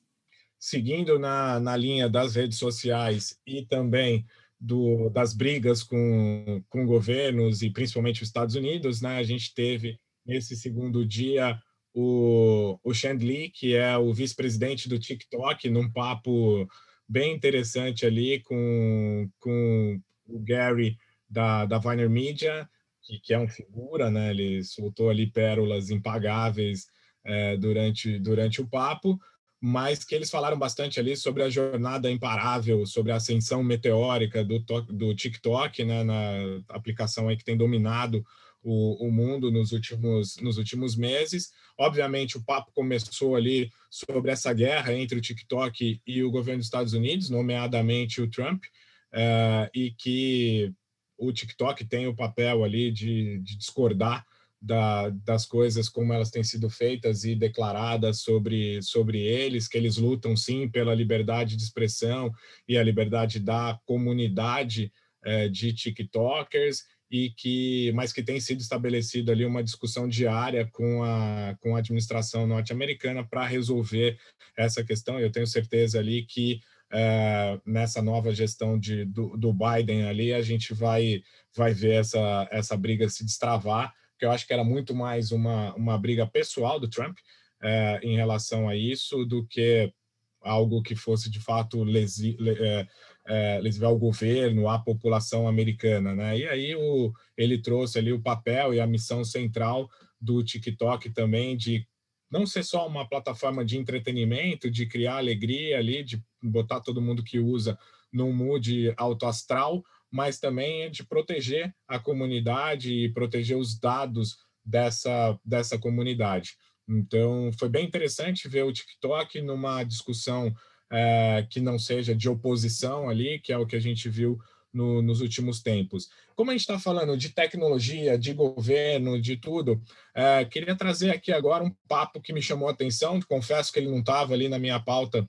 Seguindo 0.56 1.18
na, 1.18 1.58
na 1.58 1.76
linha 1.76 2.08
das 2.08 2.36
redes 2.36 2.58
sociais 2.58 3.40
e 3.44 3.66
também 3.66 4.24
do, 4.60 5.10
das 5.10 5.34
brigas 5.34 5.82
com, 5.82 6.62
com 6.68 6.86
governos 6.86 7.60
e 7.60 7.70
principalmente 7.70 8.22
os 8.22 8.28
Estados 8.28 8.54
Unidos, 8.54 9.02
né, 9.02 9.18
a 9.18 9.22
gente 9.24 9.52
teve 9.52 9.98
nesse 10.24 10.54
segundo 10.56 11.04
dia 11.04 11.60
o, 11.94 12.78
o 12.82 12.92
Chandli, 12.92 13.50
que 13.50 13.76
é 13.76 13.96
o 13.96 14.12
vice-presidente 14.12 14.88
do 14.88 14.98
TikTok, 14.98 15.70
num 15.70 15.90
papo 15.90 16.68
bem 17.08 17.32
interessante 17.32 18.04
ali 18.04 18.40
com, 18.40 19.30
com 19.38 20.00
o 20.26 20.40
Gary 20.40 20.98
da, 21.30 21.64
da 21.64 21.78
Viner 21.78 22.10
Media, 22.10 22.68
que, 23.00 23.20
que 23.20 23.32
é 23.32 23.38
um 23.38 23.48
figura, 23.48 24.10
né? 24.10 24.30
Ele 24.30 24.64
soltou 24.64 25.08
ali 25.08 25.30
pérolas 25.30 25.88
impagáveis 25.90 26.86
é, 27.24 27.56
durante, 27.56 28.18
durante 28.18 28.60
o 28.60 28.68
papo, 28.68 29.18
mas 29.60 30.02
que 30.02 30.14
eles 30.14 30.30
falaram 30.30 30.58
bastante 30.58 30.98
ali 30.98 31.16
sobre 31.16 31.44
a 31.44 31.48
jornada 31.48 32.10
imparável, 32.10 32.84
sobre 32.86 33.12
a 33.12 33.16
ascensão 33.16 33.62
meteórica 33.62 34.44
do, 34.44 34.58
do 34.58 35.14
TikTok, 35.14 35.84
né? 35.84 36.02
Na 36.02 36.62
aplicação 36.70 37.28
aí 37.28 37.36
que 37.36 37.44
tem 37.44 37.56
dominado 37.56 38.24
o, 38.64 39.06
o 39.06 39.12
mundo 39.12 39.50
nos 39.50 39.72
últimos, 39.72 40.38
nos 40.38 40.56
últimos 40.56 40.96
meses. 40.96 41.52
Obviamente, 41.78 42.38
o 42.38 42.42
papo 42.42 42.72
começou 42.72 43.36
ali 43.36 43.70
sobre 43.90 44.32
essa 44.32 44.52
guerra 44.52 44.94
entre 44.94 45.18
o 45.18 45.20
TikTok 45.20 46.00
e 46.06 46.22
o 46.22 46.30
governo 46.30 46.58
dos 46.58 46.66
Estados 46.66 46.94
Unidos, 46.94 47.28
nomeadamente 47.28 48.22
o 48.22 48.30
Trump, 48.30 48.64
uh, 49.12 49.68
e 49.74 49.90
que 49.90 50.72
o 51.18 51.30
TikTok 51.30 51.84
tem 51.84 52.06
o 52.06 52.16
papel 52.16 52.64
ali 52.64 52.90
de, 52.90 53.38
de 53.40 53.56
discordar 53.56 54.24
da, 54.60 55.10
das 55.10 55.44
coisas 55.44 55.90
como 55.90 56.12
elas 56.12 56.30
têm 56.30 56.42
sido 56.42 56.70
feitas 56.70 57.24
e 57.24 57.34
declaradas 57.34 58.22
sobre, 58.22 58.80
sobre 58.82 59.20
eles, 59.20 59.68
que 59.68 59.76
eles 59.76 59.98
lutam 59.98 60.34
sim 60.34 60.68
pela 60.68 60.94
liberdade 60.94 61.54
de 61.54 61.62
expressão 61.62 62.32
e 62.66 62.78
a 62.78 62.82
liberdade 62.82 63.38
da 63.38 63.78
comunidade 63.84 64.90
eh, 65.22 65.48
de 65.48 65.72
TikTokers 65.74 66.84
e 67.10 67.30
que, 67.30 67.92
mas 67.94 68.12
que 68.12 68.22
tem 68.22 68.40
sido 68.40 68.60
estabelecido 68.60 69.30
ali 69.30 69.44
uma 69.44 69.62
discussão 69.62 70.08
diária 70.08 70.68
com 70.72 71.02
a, 71.02 71.56
com 71.60 71.76
a 71.76 71.78
administração 71.78 72.46
norte-americana 72.46 73.24
para 73.24 73.46
resolver 73.46 74.18
essa 74.56 74.82
questão. 74.82 75.20
Eu 75.20 75.30
tenho 75.30 75.46
certeza 75.46 75.98
ali 75.98 76.24
que 76.24 76.60
é, 76.92 77.60
nessa 77.66 78.00
nova 78.00 78.34
gestão 78.34 78.78
de, 78.78 79.04
do, 79.04 79.36
do, 79.36 79.52
Biden 79.52 80.06
ali 80.06 80.32
a 80.32 80.42
gente 80.42 80.72
vai, 80.72 81.22
vai 81.54 81.74
ver 81.74 81.94
essa, 81.94 82.48
essa 82.50 82.76
briga 82.76 83.08
se 83.08 83.24
destravar, 83.24 83.92
que 84.18 84.24
eu 84.24 84.30
acho 84.30 84.46
que 84.46 84.52
era 84.52 84.62
muito 84.62 84.94
mais 84.94 85.32
uma, 85.32 85.74
uma 85.74 85.98
briga 85.98 86.26
pessoal 86.26 86.78
do 86.78 86.88
Trump 86.88 87.18
é, 87.62 88.00
em 88.02 88.16
relação 88.16 88.68
a 88.68 88.76
isso 88.76 89.24
do 89.24 89.44
que 89.46 89.92
algo 90.40 90.82
que 90.82 90.94
fosse 90.94 91.30
de 91.30 91.40
fato 91.40 91.82
lesi, 91.82 92.36
é, 92.60 92.86
é, 93.26 93.58
lesivar 93.60 93.90
ao 93.90 93.98
governo, 93.98 94.68
à 94.68 94.78
população 94.78 95.48
americana, 95.48 96.14
né? 96.14 96.38
E 96.38 96.46
aí 96.46 96.76
o, 96.76 97.12
ele 97.36 97.58
trouxe 97.58 97.98
ali 97.98 98.12
o 98.12 98.22
papel 98.22 98.74
e 98.74 98.80
a 98.80 98.86
missão 98.86 99.24
central 99.24 99.88
do 100.20 100.42
TikTok 100.42 101.10
também 101.10 101.56
de 101.56 101.86
não 102.30 102.46
ser 102.46 102.64
só 102.64 102.86
uma 102.86 103.08
plataforma 103.08 103.64
de 103.64 103.78
entretenimento, 103.78 104.70
de 104.70 104.86
criar 104.86 105.18
alegria 105.18 105.78
ali, 105.78 106.02
de 106.02 106.22
botar 106.42 106.80
todo 106.80 107.00
mundo 107.00 107.22
que 107.22 107.38
usa 107.38 107.78
num 108.12 108.32
mood 108.32 108.92
alto 108.96 109.26
astral, 109.26 109.84
mas 110.10 110.38
também 110.38 110.90
de 110.90 111.04
proteger 111.04 111.74
a 111.86 111.98
comunidade 111.98 112.92
e 112.92 113.12
proteger 113.12 113.56
os 113.56 113.78
dados 113.78 114.36
dessa, 114.64 115.38
dessa 115.44 115.78
comunidade. 115.78 116.56
Então, 116.88 117.50
foi 117.58 117.68
bem 117.68 117.86
interessante 117.86 118.48
ver 118.48 118.64
o 118.64 118.72
TikTok 118.72 119.40
numa 119.40 119.82
discussão 119.84 120.54
é, 120.90 121.46
que 121.50 121.60
não 121.60 121.78
seja 121.78 122.14
de 122.14 122.28
oposição 122.28 123.08
ali, 123.08 123.38
que 123.40 123.52
é 123.52 123.58
o 123.58 123.66
que 123.66 123.76
a 123.76 123.80
gente 123.80 124.08
viu 124.08 124.38
no, 124.72 125.00
nos 125.00 125.20
últimos 125.20 125.62
tempos. 125.62 126.10
Como 126.34 126.50
a 126.50 126.54
gente 126.54 126.62
está 126.62 126.78
falando 126.78 127.16
de 127.16 127.30
tecnologia, 127.30 128.18
de 128.18 128.32
governo, 128.32 129.20
de 129.20 129.36
tudo, 129.36 129.80
é, 130.14 130.44
queria 130.44 130.74
trazer 130.76 131.10
aqui 131.10 131.32
agora 131.32 131.64
um 131.64 131.74
papo 131.88 132.20
que 132.20 132.32
me 132.32 132.42
chamou 132.42 132.68
a 132.68 132.72
atenção. 132.72 133.20
Confesso 133.22 133.72
que 133.72 133.78
ele 133.78 133.90
não 133.90 134.00
estava 134.00 134.34
ali 134.34 134.48
na 134.48 134.58
minha 134.58 134.80
pauta 134.80 135.28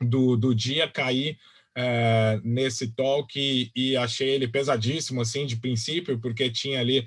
do, 0.00 0.36
do 0.36 0.54
dia, 0.54 0.88
caí 0.88 1.38
é, 1.76 2.40
nesse 2.42 2.92
talk 2.92 3.38
e, 3.38 3.70
e 3.74 3.96
achei 3.96 4.30
ele 4.30 4.48
pesadíssimo, 4.48 5.20
assim, 5.20 5.46
de 5.46 5.56
princípio, 5.56 6.18
porque 6.18 6.50
tinha 6.50 6.80
ali 6.80 7.06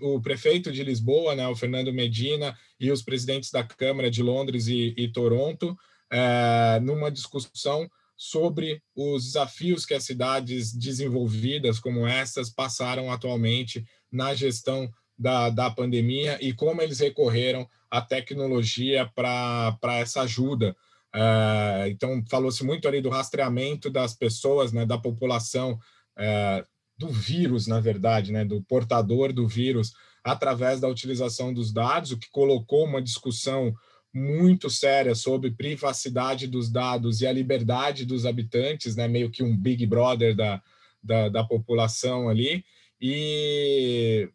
o, 0.00 0.20
prefeito 0.20 0.72
de 0.72 0.82
Lisboa, 0.82 1.36
né, 1.36 1.46
o 1.46 1.54
Fernando 1.54 1.92
Medina, 1.92 2.58
e 2.80 2.90
os 2.90 3.02
presidentes 3.02 3.50
da 3.50 3.62
Câmara 3.62 4.10
de 4.10 4.22
Londres 4.22 4.66
e, 4.66 4.94
e 4.96 5.06
Toronto, 5.08 5.76
é, 6.14 6.78
numa 6.78 7.10
discussão 7.10 7.90
sobre 8.16 8.80
os 8.94 9.24
desafios 9.24 9.84
que 9.84 9.94
as 9.94 10.04
cidades 10.04 10.72
desenvolvidas 10.72 11.80
como 11.80 12.06
essas 12.06 12.48
passaram 12.48 13.10
atualmente 13.10 13.84
na 14.12 14.32
gestão 14.32 14.88
da, 15.18 15.50
da 15.50 15.68
pandemia 15.70 16.38
e 16.40 16.52
como 16.52 16.80
eles 16.80 17.00
recorreram 17.00 17.68
à 17.90 18.00
tecnologia 18.00 19.10
para 19.12 19.76
essa 19.94 20.22
ajuda. 20.22 20.76
É, 21.12 21.88
então, 21.88 22.22
falou-se 22.30 22.64
muito 22.64 22.86
ali 22.86 23.00
do 23.00 23.10
rastreamento 23.10 23.90
das 23.90 24.14
pessoas, 24.14 24.72
né, 24.72 24.86
da 24.86 24.96
população, 24.96 25.76
é, 26.16 26.64
do 26.96 27.08
vírus, 27.08 27.66
na 27.66 27.80
verdade, 27.80 28.30
né, 28.30 28.44
do 28.44 28.62
portador 28.62 29.32
do 29.32 29.48
vírus, 29.48 29.92
através 30.22 30.78
da 30.80 30.86
utilização 30.86 31.52
dos 31.52 31.72
dados, 31.72 32.12
o 32.12 32.18
que 32.18 32.30
colocou 32.30 32.84
uma 32.84 33.02
discussão 33.02 33.74
muito 34.14 34.70
séria 34.70 35.14
sobre 35.14 35.50
privacidade 35.50 36.46
dos 36.46 36.70
dados 36.70 37.20
e 37.20 37.26
a 37.26 37.32
liberdade 37.32 38.06
dos 38.06 38.24
habitantes, 38.24 38.94
né, 38.94 39.08
meio 39.08 39.28
que 39.28 39.42
um 39.42 39.56
Big 39.56 39.84
Brother 39.84 40.36
da, 40.36 40.62
da, 41.02 41.28
da 41.28 41.44
população 41.44 42.28
ali. 42.28 42.64
E, 43.00 44.30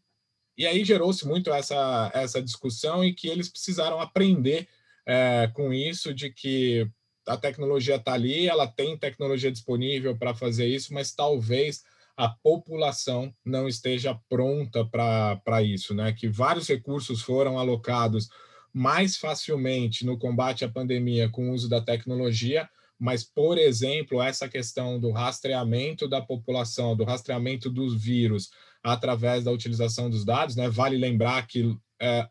e 0.58 0.68
aí 0.68 0.84
gerou-se 0.84 1.26
muito 1.26 1.50
essa, 1.52 2.12
essa 2.14 2.42
discussão 2.42 3.06
e 3.06 3.14
que 3.14 3.30
eles 3.30 3.48
precisaram 3.48 4.02
aprender 4.02 4.68
é, 5.06 5.50
com 5.54 5.74
isso, 5.74 6.14
de 6.14 6.30
que 6.30 6.86
a 7.26 7.38
tecnologia 7.38 7.96
está 7.96 8.14
ali, 8.14 8.50
ela 8.50 8.68
tem 8.68 8.98
tecnologia 8.98 9.52
disponível 9.52 10.18
para 10.18 10.36
fazer 10.36 10.68
isso, 10.68 10.94
mas 10.94 11.14
talvez 11.14 11.84
a 12.18 12.28
população 12.28 13.34
não 13.46 13.68
esteja 13.68 14.20
pronta 14.28 14.84
para 14.84 15.64
isso, 15.64 15.94
né? 15.94 16.12
Que 16.12 16.28
vários 16.28 16.68
recursos 16.68 17.22
foram 17.22 17.58
alocados 17.58 18.30
mais 18.74 19.18
facilmente 19.18 20.06
no 20.06 20.18
combate 20.18 20.64
à 20.64 20.70
pandemia 20.70 21.30
com 21.30 21.50
o 21.50 21.54
uso 21.54 21.70
da 21.70 21.82
tecnologia, 21.82 22.70
mas, 23.00 23.24
por 23.24 23.58
exemplo, 23.58 24.22
essa 24.22 24.50
questão 24.50 25.00
do 25.00 25.12
rastreamento 25.12 26.08
da 26.08 26.22
população, 26.22 26.96
do 26.96 27.06
rastreamento 27.06 27.70
dos 27.70 27.96
vírus 27.96 28.50
através 28.84 29.44
da 29.44 29.52
utilização 29.52 30.10
dos 30.10 30.26
dados, 30.26 30.56
né? 30.56 30.70
Vale 30.70 30.98
lembrar 30.98 31.48
que 31.48 31.78
é, 32.02 32.28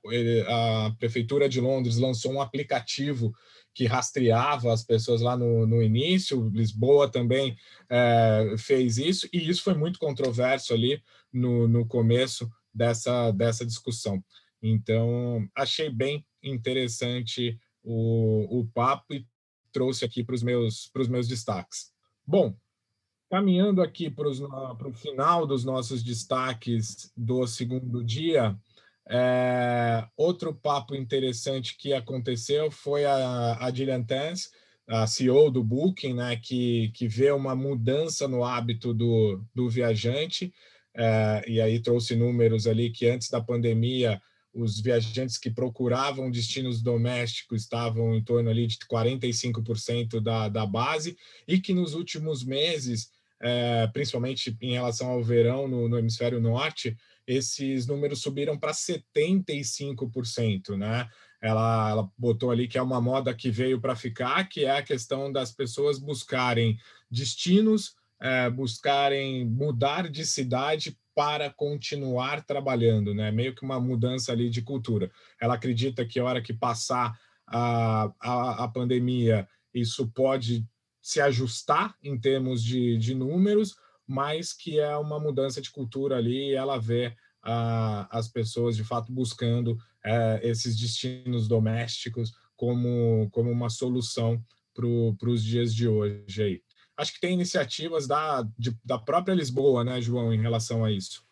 a 0.46 0.94
Prefeitura 0.98 1.48
de 1.48 1.60
Londres 1.60 1.96
lançou 1.98 2.32
um 2.32 2.40
aplicativo 2.40 3.32
que 3.74 3.86
rastreava 3.86 4.72
as 4.72 4.82
pessoas 4.82 5.20
lá 5.20 5.36
no, 5.36 5.66
no 5.66 5.82
início, 5.82 6.50
Lisboa 6.52 7.08
também 7.08 7.56
é, 7.88 8.54
fez 8.58 8.98
isso, 8.98 9.28
e 9.32 9.48
isso 9.48 9.62
foi 9.62 9.74
muito 9.74 9.98
controverso 9.98 10.74
ali 10.74 11.02
no, 11.32 11.68
no 11.68 11.86
começo 11.86 12.50
dessa, 12.74 13.30
dessa 13.30 13.64
discussão. 13.64 14.22
Então, 14.62 15.46
achei 15.54 15.88
bem 15.90 16.24
interessante 16.42 17.58
o, 17.82 18.60
o 18.60 18.66
papo 18.66 19.14
e 19.14 19.26
trouxe 19.72 20.04
aqui 20.04 20.24
para 20.24 20.34
os 20.34 20.42
meus, 20.42 20.90
meus 21.08 21.28
destaques. 21.28 21.92
Bom, 22.26 22.56
caminhando 23.30 23.82
aqui 23.82 24.10
para, 24.10 24.28
o 24.28 24.92
final 24.92 25.46
dos 25.46 25.64
nossos 25.64 26.02
destaques 26.02 27.12
do 27.16 27.46
segundo 27.46 28.02
dia, 28.02 28.58
é, 29.08 30.06
outro 30.16 30.54
papo 30.54 30.94
interessante 30.94 31.76
que 31.76 31.92
aconteceu 31.92 32.70
foi 32.70 33.04
a, 33.04 33.56
a 33.58 33.70
Gillian 33.72 34.02
Tans, 34.02 34.50
a 34.86 35.06
CEO 35.06 35.50
do 35.50 35.62
Booking, 35.62 36.14
né, 36.14 36.36
que, 36.36 36.90
que 36.94 37.06
vê 37.06 37.30
uma 37.30 37.54
mudança 37.54 38.26
no 38.26 38.44
hábito 38.44 38.94
do, 38.94 39.44
do 39.54 39.68
viajante, 39.68 40.52
é, 40.94 41.44
e 41.46 41.60
aí 41.60 41.80
trouxe 41.80 42.16
números 42.16 42.66
ali 42.66 42.90
que 42.90 43.06
antes 43.06 43.28
da 43.30 43.40
pandemia 43.40 44.20
os 44.58 44.80
viajantes 44.80 45.38
que 45.38 45.50
procuravam 45.50 46.30
destinos 46.30 46.82
domésticos 46.82 47.62
estavam 47.62 48.14
em 48.14 48.22
torno 48.22 48.50
ali 48.50 48.66
de 48.66 48.76
45% 48.78 50.20
da, 50.20 50.48
da 50.48 50.66
base, 50.66 51.16
e 51.46 51.60
que 51.60 51.72
nos 51.72 51.94
últimos 51.94 52.44
meses, 52.44 53.08
é, 53.40 53.86
principalmente 53.88 54.56
em 54.60 54.72
relação 54.72 55.10
ao 55.10 55.22
verão 55.22 55.68
no, 55.68 55.88
no 55.88 55.96
hemisfério 55.96 56.40
norte, 56.40 56.96
esses 57.26 57.86
números 57.86 58.20
subiram 58.20 58.58
para 58.58 58.72
75%, 58.72 60.76
né? 60.76 61.08
Ela, 61.40 61.90
ela 61.90 62.10
botou 62.18 62.50
ali 62.50 62.66
que 62.66 62.78
é 62.78 62.82
uma 62.82 63.00
moda 63.00 63.32
que 63.32 63.48
veio 63.48 63.80
para 63.80 63.94
ficar, 63.94 64.48
que 64.48 64.64
é 64.64 64.78
a 64.78 64.82
questão 64.82 65.30
das 65.30 65.52
pessoas 65.52 66.00
buscarem 66.00 66.76
destinos, 67.08 67.94
é, 68.20 68.50
buscarem 68.50 69.44
mudar 69.44 70.08
de 70.08 70.24
cidade 70.26 70.98
para 71.14 71.50
continuar 71.50 72.44
trabalhando, 72.44 73.14
né? 73.14 73.30
Meio 73.30 73.54
que 73.54 73.64
uma 73.64 73.80
mudança 73.80 74.30
ali 74.32 74.48
de 74.48 74.62
cultura. 74.62 75.10
Ela 75.40 75.54
acredita 75.54 76.04
que 76.04 76.20
a 76.20 76.24
hora 76.24 76.42
que 76.42 76.52
passar 76.52 77.18
a, 77.46 78.12
a, 78.20 78.64
a 78.64 78.68
pandemia, 78.68 79.48
isso 79.74 80.08
pode 80.08 80.64
se 81.02 81.20
ajustar 81.20 81.96
em 82.02 82.18
termos 82.18 82.62
de, 82.62 82.96
de 82.98 83.14
números, 83.14 83.74
mas 84.06 84.52
que 84.52 84.78
é 84.78 84.96
uma 84.96 85.18
mudança 85.18 85.60
de 85.60 85.70
cultura 85.70 86.16
ali 86.16 86.50
e 86.50 86.54
ela 86.54 86.78
vê 86.78 87.14
as 88.10 88.28
pessoas 88.28 88.76
de 88.76 88.84
fato 88.84 89.10
buscando 89.10 89.78
é, 90.04 90.40
esses 90.42 90.76
destinos 90.78 91.48
domésticos 91.48 92.32
como, 92.54 93.28
como 93.30 93.50
uma 93.50 93.70
solução 93.70 94.42
para 94.74 95.30
os 95.30 95.42
dias 95.42 95.74
de 95.74 95.88
hoje 95.88 96.42
aí 96.42 96.62
acho 96.98 97.14
que 97.14 97.20
tem 97.20 97.32
iniciativas 97.32 98.06
da, 98.06 98.42
de, 98.58 98.76
da 98.84 98.98
própria 98.98 99.34
Lisboa, 99.34 99.84
né, 99.84 100.00
João, 100.00 100.34
em 100.34 100.40
relação 100.42 100.84
a 100.84 100.90
isso. 100.90 101.26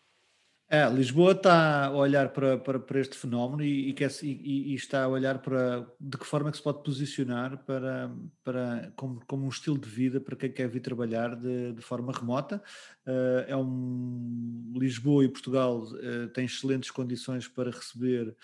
É, 0.68 0.88
Lisboa 0.90 1.30
está 1.30 1.86
a 1.86 1.90
olhar 1.92 2.30
para, 2.30 2.58
para, 2.58 2.80
para 2.80 3.00
este 3.00 3.16
fenómeno 3.16 3.62
e, 3.62 3.90
e, 3.90 3.92
quer, 3.92 4.10
e, 4.24 4.72
e, 4.72 4.74
está 4.74 5.04
a 5.04 5.08
olhar 5.08 5.38
para 5.38 5.86
de 6.00 6.18
que 6.18 6.26
forma 6.26 6.48
é 6.48 6.50
que 6.50 6.56
se 6.56 6.62
pode 6.64 6.82
posicionar 6.82 7.58
para, 7.64 8.10
para, 8.42 8.92
como, 8.96 9.24
como 9.28 9.46
um 9.46 9.48
estilo 9.48 9.78
de 9.78 9.88
vida 9.88 10.20
para 10.20 10.34
quem 10.34 10.50
quer 10.50 10.68
vir 10.68 10.80
trabalhar 10.80 11.36
de, 11.36 11.72
de 11.72 11.82
forma 11.82 12.12
remota. 12.12 12.60
Uh, 13.06 13.44
é 13.46 13.56
um 13.56 14.72
Lisboa 14.74 15.24
e 15.24 15.28
Portugal 15.28 15.84
uh, 15.84 16.28
têm 16.34 16.46
excelentes 16.46 16.90
condições 16.90 17.46
para 17.46 17.70
receber 17.70 18.36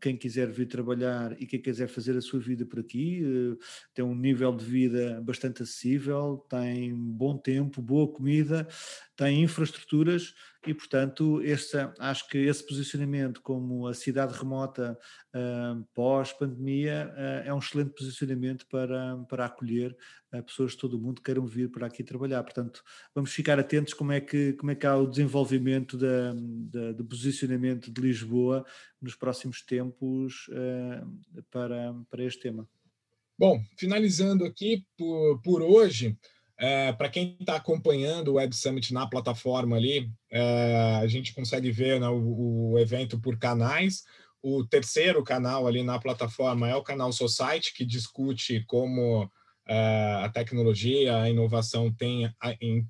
Quem 0.00 0.16
quiser 0.16 0.50
vir 0.50 0.66
trabalhar 0.66 1.40
e 1.40 1.46
quem 1.46 1.60
quiser 1.60 1.88
fazer 1.88 2.16
a 2.16 2.20
sua 2.20 2.38
vida 2.38 2.66
por 2.66 2.80
aqui, 2.80 3.22
uh, 3.24 3.58
tem 3.94 4.04
um 4.04 4.14
nível 4.14 4.54
de 4.54 4.64
vida 4.64 5.22
bastante 5.22 5.62
acessível, 5.62 6.44
tem 6.50 6.94
bom 6.94 7.38
tempo, 7.38 7.80
boa 7.80 8.12
comida, 8.12 8.68
tem 9.16 9.42
infraestruturas 9.42 10.34
e, 10.66 10.74
portanto, 10.74 11.40
acho 11.98 12.28
que 12.28 12.38
esse 12.38 12.64
posicionamento 12.66 13.40
como 13.42 13.86
a 13.86 13.94
cidade 13.94 14.36
remota 14.36 14.98
uh, 15.34 15.84
pós-pandemia 15.94 17.12
é 17.44 17.52
um 17.52 17.58
excelente 17.58 17.90
posicionamento 17.90 18.66
para, 18.66 19.16
para 19.28 19.46
acolher 19.46 19.96
pessoas 20.46 20.72
de 20.72 20.78
todo 20.78 20.96
o 20.96 21.00
mundo 21.00 21.16
que 21.16 21.24
queiram 21.24 21.44
vir 21.44 21.70
para 21.70 21.86
aqui 21.86 22.02
trabalhar. 22.02 22.42
Portanto, 22.42 22.82
vamos 23.14 23.32
ficar 23.32 23.58
atentos 23.58 23.92
como 23.92 24.12
é 24.12 24.20
que, 24.20 24.54
como 24.54 24.70
é 24.70 24.74
que 24.74 24.86
há 24.86 24.96
o 24.96 25.06
desenvolvimento 25.06 25.98
da, 25.98 26.32
da 26.34 26.92
do 26.92 27.04
posicionamento 27.04 27.90
de 27.90 28.00
Lisboa 28.00 28.64
nos 29.00 29.14
próximos 29.14 29.62
tempos 29.62 30.48
uh, 30.48 31.42
para, 31.50 31.94
para 32.10 32.24
este 32.24 32.42
tema. 32.42 32.66
Bom, 33.38 33.60
finalizando 33.76 34.44
aqui 34.44 34.86
por, 34.96 35.42
por 35.42 35.62
hoje, 35.62 36.16
é, 36.62 36.92
para 36.92 37.08
quem 37.08 37.36
está 37.40 37.56
acompanhando 37.56 38.28
o 38.28 38.34
Web 38.34 38.54
Summit 38.54 38.94
na 38.94 39.04
plataforma 39.04 39.76
ali, 39.76 40.08
é, 40.30 41.00
a 41.02 41.06
gente 41.08 41.34
consegue 41.34 41.72
ver 41.72 41.98
né, 41.98 42.06
o, 42.06 42.70
o, 42.70 42.78
evento 42.78 43.18
por 43.18 43.36
canais. 43.36 44.04
O 44.40 44.64
terceiro 44.64 45.24
canal 45.24 45.66
ali 45.66 45.82
na 45.82 45.98
plataforma 45.98 46.68
é 46.68 46.76
o 46.76 46.82
canal 46.84 47.12
Society, 47.12 47.74
que 47.74 47.84
discute 47.84 48.64
como 48.68 49.24
uh, 49.24 50.18
a 50.22 50.28
tecnologia, 50.28 51.20
a 51.20 51.28
inovação 51.28 51.92
tem 51.92 52.32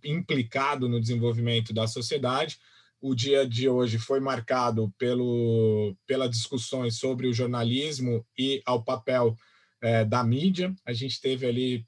implicado 0.05 0.87
no 0.87 1.01
desenvolvimento 1.01 1.73
da 1.73 1.87
sociedade. 1.87 2.59
O 3.01 3.15
dia 3.15 3.49
de 3.49 3.71
hoje 3.71 3.97
foi 3.97 4.21
marcado 4.21 4.93
pelo, 4.99 5.97
pelas 6.07 6.29
discussões 6.29 6.99
sobre 6.99 7.27
o 7.27 7.33
jornalismo 7.33 8.23
e 8.39 8.61
ao 8.67 8.85
papel 8.85 9.35
uh, 9.83 10.07
da 10.07 10.23
mídia. 10.23 10.75
A 10.85 10.93
gente 10.93 11.19
teve 11.23 11.47
ali 11.47 11.87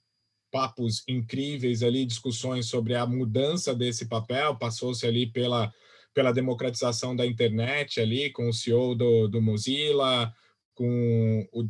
papos 0.54 1.02
incríveis 1.08 1.82
ali, 1.82 2.06
discussões 2.06 2.66
sobre 2.66 2.94
a 2.94 3.04
mudança 3.04 3.74
desse 3.74 4.06
papel, 4.06 4.54
passou-se 4.56 5.04
ali 5.04 5.26
pela 5.26 5.72
pela 6.14 6.30
democratização 6.30 7.16
da 7.16 7.26
internet 7.26 8.00
ali, 8.00 8.30
com 8.30 8.48
o 8.48 8.52
CEO 8.52 8.94
do, 8.94 9.26
do 9.26 9.42
Mozilla, 9.42 10.32
com 10.72 11.44
o 11.52 11.68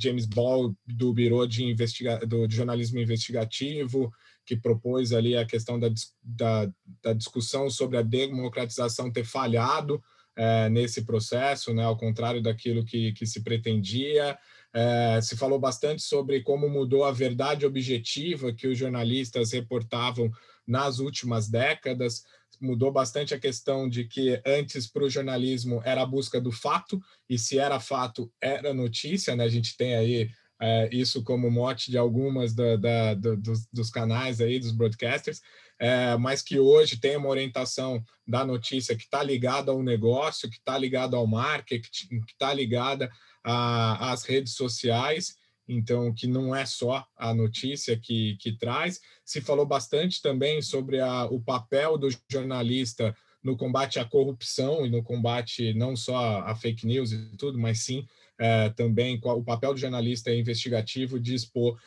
James 0.00 0.24
Ball 0.24 0.74
do 0.86 1.12
Bureau 1.12 1.46
de, 1.46 1.64
investiga 1.64 2.18
do, 2.26 2.48
de 2.48 2.56
Jornalismo 2.56 2.98
Investigativo, 2.98 4.10
que 4.46 4.56
propôs 4.56 5.12
ali 5.12 5.36
a 5.36 5.44
questão 5.44 5.78
da, 5.78 5.88
da, 6.22 6.72
da 7.02 7.12
discussão 7.12 7.68
sobre 7.68 7.98
a 7.98 8.02
democratização 8.02 9.12
ter 9.12 9.24
falhado 9.24 10.02
é, 10.34 10.70
nesse 10.70 11.04
processo, 11.04 11.74
né, 11.74 11.84
ao 11.84 11.98
contrário 11.98 12.42
daquilo 12.42 12.84
que, 12.84 13.12
que 13.12 13.26
se 13.26 13.42
pretendia. 13.42 14.38
É, 14.74 15.20
se 15.22 15.36
falou 15.36 15.58
bastante 15.58 16.02
sobre 16.02 16.42
como 16.42 16.68
mudou 16.68 17.04
a 17.04 17.12
verdade 17.12 17.64
objetiva 17.64 18.52
que 18.52 18.66
os 18.66 18.76
jornalistas 18.76 19.52
reportavam 19.52 20.30
nas 20.66 20.98
últimas 20.98 21.48
décadas 21.48 22.22
mudou 22.60 22.90
bastante 22.90 23.34
a 23.34 23.38
questão 23.38 23.88
de 23.88 24.04
que 24.04 24.40
antes 24.44 24.86
para 24.86 25.04
o 25.04 25.10
jornalismo 25.10 25.80
era 25.84 26.02
a 26.02 26.06
busca 26.06 26.40
do 26.40 26.50
fato, 26.50 27.00
e 27.28 27.38
se 27.38 27.58
era 27.58 27.80
fato, 27.80 28.30
era 28.40 28.74
notícia, 28.74 29.34
né? 29.36 29.44
A 29.44 29.48
gente 29.48 29.76
tem 29.76 29.94
aí 29.94 30.30
é, 30.60 30.88
isso 30.92 31.22
como 31.22 31.50
mote 31.50 31.90
de 31.90 31.96
algumas 31.96 32.54
da, 32.54 32.76
da, 32.76 33.14
do, 33.14 33.36
dos, 33.36 33.66
dos, 33.72 33.90
canais 33.90 34.40
aí, 34.40 34.58
dos 34.58 34.72
broadcasters, 34.72 35.40
é, 35.78 36.16
mas 36.16 36.42
que 36.42 36.58
hoje 36.58 36.98
tem 36.98 37.16
uma 37.16 37.28
orientação 37.28 38.02
da 38.26 38.44
notícia 38.44 38.96
que 38.96 39.04
está 39.04 39.22
ligada 39.22 39.70
ao 39.70 39.82
negócio, 39.82 40.50
que 40.50 40.56
está 40.56 40.76
ligada 40.76 41.16
ao 41.16 41.26
marketing, 41.26 42.20
que 42.22 42.32
está 42.32 42.52
ligada 42.52 43.08
às 43.48 44.24
redes 44.24 44.54
sociais, 44.54 45.36
então 45.66 46.12
que 46.14 46.26
não 46.26 46.54
é 46.54 46.64
só 46.66 47.06
a 47.16 47.34
notícia 47.34 47.98
que, 47.98 48.36
que 48.40 48.52
traz. 48.52 49.00
Se 49.24 49.40
falou 49.40 49.66
bastante 49.66 50.20
também 50.22 50.62
sobre 50.62 51.00
a, 51.00 51.24
o 51.24 51.40
papel 51.40 51.98
do 51.98 52.08
jornalista 52.30 53.14
no 53.42 53.56
combate 53.56 53.98
à 53.98 54.04
corrupção 54.04 54.84
e 54.84 54.90
no 54.90 55.02
combate 55.02 55.72
não 55.74 55.94
só 55.94 56.40
a 56.40 56.54
fake 56.54 56.86
news 56.86 57.12
e 57.12 57.36
tudo, 57.36 57.58
mas 57.58 57.80
sim 57.80 58.06
é, 58.38 58.70
também 58.70 59.20
o 59.22 59.44
papel 59.44 59.74
do 59.74 59.80
jornalista 59.80 60.32
investigativo 60.32 61.18
de 61.18 61.34
expor 61.34 61.78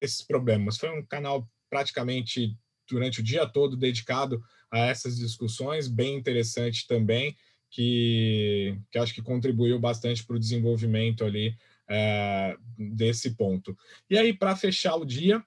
esses 0.00 0.22
problemas. 0.22 0.76
Foi 0.76 0.90
um 0.90 1.04
canal 1.04 1.48
praticamente 1.70 2.56
durante 2.88 3.20
o 3.20 3.22
dia 3.22 3.46
todo 3.46 3.76
dedicado 3.76 4.42
a 4.70 4.78
essas 4.80 5.16
discussões, 5.16 5.88
bem 5.88 6.16
interessante 6.16 6.86
também, 6.86 7.36
que, 7.74 8.78
que 8.88 8.98
acho 8.98 9.12
que 9.12 9.20
contribuiu 9.20 9.80
bastante 9.80 10.24
para 10.24 10.36
o 10.36 10.38
desenvolvimento 10.38 11.24
ali 11.24 11.56
é, 11.88 12.56
desse 12.78 13.34
ponto. 13.34 13.76
E 14.08 14.16
aí, 14.16 14.32
para 14.32 14.54
fechar 14.54 14.94
o 14.94 15.04
dia, 15.04 15.44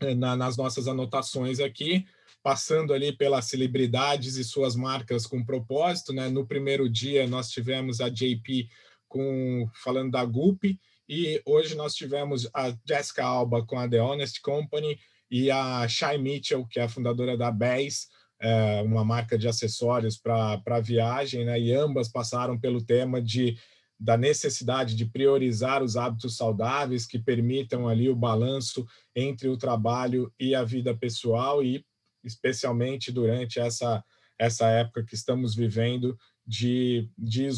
é, 0.00 0.12
na, 0.12 0.34
nas 0.34 0.56
nossas 0.56 0.88
anotações 0.88 1.60
aqui, 1.60 2.04
passando 2.42 2.92
ali 2.92 3.12
pelas 3.12 3.44
celebridades 3.44 4.34
e 4.34 4.42
suas 4.42 4.74
marcas 4.74 5.24
com 5.24 5.44
propósito, 5.44 6.12
né? 6.12 6.28
No 6.28 6.44
primeiro 6.44 6.88
dia 6.88 7.28
nós 7.28 7.48
tivemos 7.48 8.00
a 8.00 8.08
JP 8.08 8.68
com 9.08 9.70
falando 9.72 10.10
da 10.10 10.24
Gulp 10.24 10.64
e 11.08 11.40
hoje 11.46 11.76
nós 11.76 11.94
tivemos 11.94 12.48
a 12.52 12.76
Jessica 12.86 13.24
Alba 13.24 13.64
com 13.64 13.78
a 13.78 13.88
The 13.88 14.02
Honest 14.02 14.40
Company 14.40 14.98
e 15.30 15.48
a 15.48 15.86
Shai 15.86 16.18
Mitchell, 16.18 16.66
que 16.66 16.80
é 16.80 16.82
a 16.82 16.88
fundadora 16.88 17.36
da 17.36 17.52
BES, 17.52 18.08
é, 18.40 18.82
uma 18.82 19.04
marca 19.04 19.38
de 19.38 19.48
acessórios 19.48 20.18
para 20.18 20.80
viagem, 20.80 21.44
né? 21.44 21.58
E 21.58 21.72
ambas 21.72 22.08
passaram 22.08 22.58
pelo 22.58 22.82
tema 22.82 23.20
de 23.20 23.56
da 23.98 24.14
necessidade 24.14 24.94
de 24.94 25.06
priorizar 25.06 25.82
os 25.82 25.96
hábitos 25.96 26.36
saudáveis 26.36 27.06
que 27.06 27.18
permitam 27.18 27.88
ali 27.88 28.10
o 28.10 28.14
balanço 28.14 28.86
entre 29.14 29.48
o 29.48 29.56
trabalho 29.56 30.30
e 30.38 30.54
a 30.54 30.62
vida 30.62 30.94
pessoal 30.94 31.64
e 31.64 31.82
especialmente 32.22 33.10
durante 33.10 33.58
essa 33.58 34.04
essa 34.38 34.68
época 34.68 35.02
que 35.02 35.14
estamos 35.14 35.54
vivendo 35.54 36.18
de, 36.46 37.08
de 37.16 37.48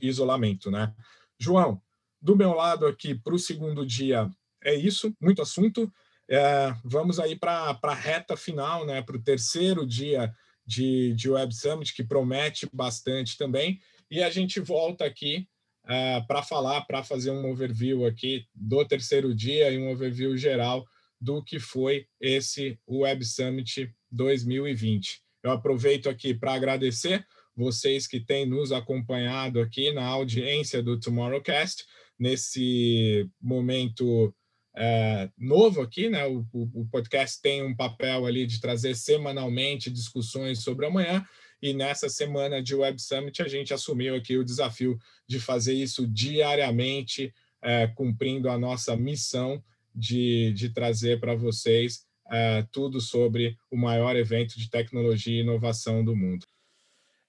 isolamento, 0.00 0.70
né? 0.70 0.94
João, 1.38 1.80
do 2.20 2.34
meu 2.34 2.54
lado 2.54 2.86
aqui 2.86 3.14
para 3.14 3.34
o 3.34 3.38
segundo 3.38 3.84
dia 3.84 4.30
é 4.62 4.74
isso, 4.74 5.14
muito 5.20 5.42
assunto. 5.42 5.92
É, 6.28 6.74
vamos 6.84 7.20
aí 7.20 7.36
para 7.36 7.78
a 7.82 7.94
reta 7.94 8.36
final, 8.36 8.86
né? 8.86 9.02
Para 9.02 9.16
o 9.16 9.22
terceiro 9.22 9.86
dia 9.86 10.32
de, 10.66 11.12
de 11.14 11.30
Web 11.30 11.54
Summit, 11.54 11.94
que 11.94 12.02
promete 12.02 12.68
bastante 12.72 13.36
também. 13.36 13.80
E 14.10 14.22
a 14.22 14.30
gente 14.30 14.60
volta 14.60 15.04
aqui 15.04 15.46
é, 15.86 16.20
para 16.22 16.42
falar, 16.42 16.82
para 16.82 17.02
fazer 17.02 17.30
um 17.30 17.50
overview 17.50 18.06
aqui 18.06 18.46
do 18.54 18.84
terceiro 18.84 19.34
dia 19.34 19.70
e 19.70 19.78
um 19.78 19.90
overview 19.90 20.36
geral 20.36 20.84
do 21.20 21.42
que 21.42 21.58
foi 21.58 22.06
esse 22.20 22.78
Web 22.88 23.24
Summit 23.24 23.94
2020. 24.10 25.22
Eu 25.42 25.50
aproveito 25.50 26.08
aqui 26.08 26.32
para 26.32 26.54
agradecer 26.54 27.26
vocês 27.56 28.06
que 28.06 28.18
têm 28.18 28.46
nos 28.46 28.72
acompanhado 28.72 29.60
aqui 29.60 29.92
na 29.92 30.04
audiência 30.04 30.82
do 30.82 30.98
Tomorrowcast, 30.98 31.84
nesse 32.18 33.28
momento 33.40 34.34
é, 34.76 35.28
novo 35.38 35.80
aqui, 35.80 36.08
né? 36.08 36.26
O, 36.26 36.44
o, 36.52 36.82
o, 36.82 36.86
podcast 36.86 37.40
tem 37.40 37.62
um 37.62 37.74
papel 37.74 38.26
ali 38.26 38.46
de 38.46 38.60
trazer 38.60 38.94
semanalmente 38.96 39.90
discussões 39.90 40.60
sobre 40.60 40.86
amanhã, 40.86 41.24
e 41.62 41.72
nessa 41.72 42.08
semana 42.08 42.62
de 42.62 42.74
Web 42.74 43.00
Summit 43.00 43.40
a 43.40 43.48
gente 43.48 43.72
assumiu 43.72 44.14
aqui 44.14 44.36
o 44.36 44.44
desafio 44.44 44.98
de 45.26 45.38
fazer 45.38 45.74
isso 45.74 46.06
diariamente, 46.06 47.32
é, 47.62 47.86
cumprindo 47.86 48.50
a 48.50 48.58
nossa 48.58 48.96
missão 48.96 49.62
de, 49.94 50.52
de 50.52 50.68
trazer 50.70 51.20
para 51.20 51.34
vocês 51.34 52.04
é, 52.30 52.66
tudo 52.72 53.00
sobre 53.00 53.56
o 53.70 53.76
maior 53.76 54.16
evento 54.16 54.58
de 54.58 54.68
tecnologia 54.68 55.38
e 55.38 55.40
inovação 55.40 56.04
do 56.04 56.16
mundo. 56.16 56.44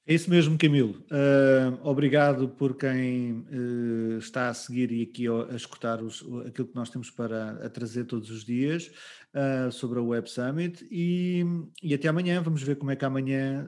É 0.07 0.13
isso 0.13 0.29
mesmo, 0.29 0.55
Camilo. 0.55 1.03
Uh, 1.09 1.79
obrigado 1.81 2.47
por 2.47 2.77
quem 2.77 3.43
uh, 3.49 4.19
está 4.19 4.49
a 4.49 4.53
seguir 4.53 4.91
e 4.91 5.01
aqui 5.01 5.25
a 5.27 5.55
escutar 5.55 5.99
os, 6.03 6.21
aquilo 6.45 6.67
que 6.67 6.75
nós 6.75 6.91
temos 6.91 7.09
para 7.09 7.67
trazer 7.71 8.05
todos 8.05 8.29
os 8.29 8.45
dias 8.45 8.91
uh, 9.33 9.71
sobre 9.71 9.97
a 9.97 10.03
Web 10.03 10.29
Summit 10.29 10.87
e, 10.91 11.43
e, 11.81 11.91
até 11.95 12.07
amanhã. 12.07 12.39
Vamos 12.39 12.61
ver 12.61 12.75
como 12.75 12.91
é 12.91 12.95
que 12.95 13.03
amanhã, 13.03 13.67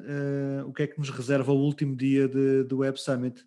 o 0.68 0.72
que 0.72 0.84
é 0.84 0.88
que 0.88 1.00
nos 1.00 1.10
reserva 1.10 1.52
o 1.52 1.60
último 1.60 1.96
dia 1.96 2.28
do 2.28 2.78
Web 2.78 3.02
Summit. 3.02 3.44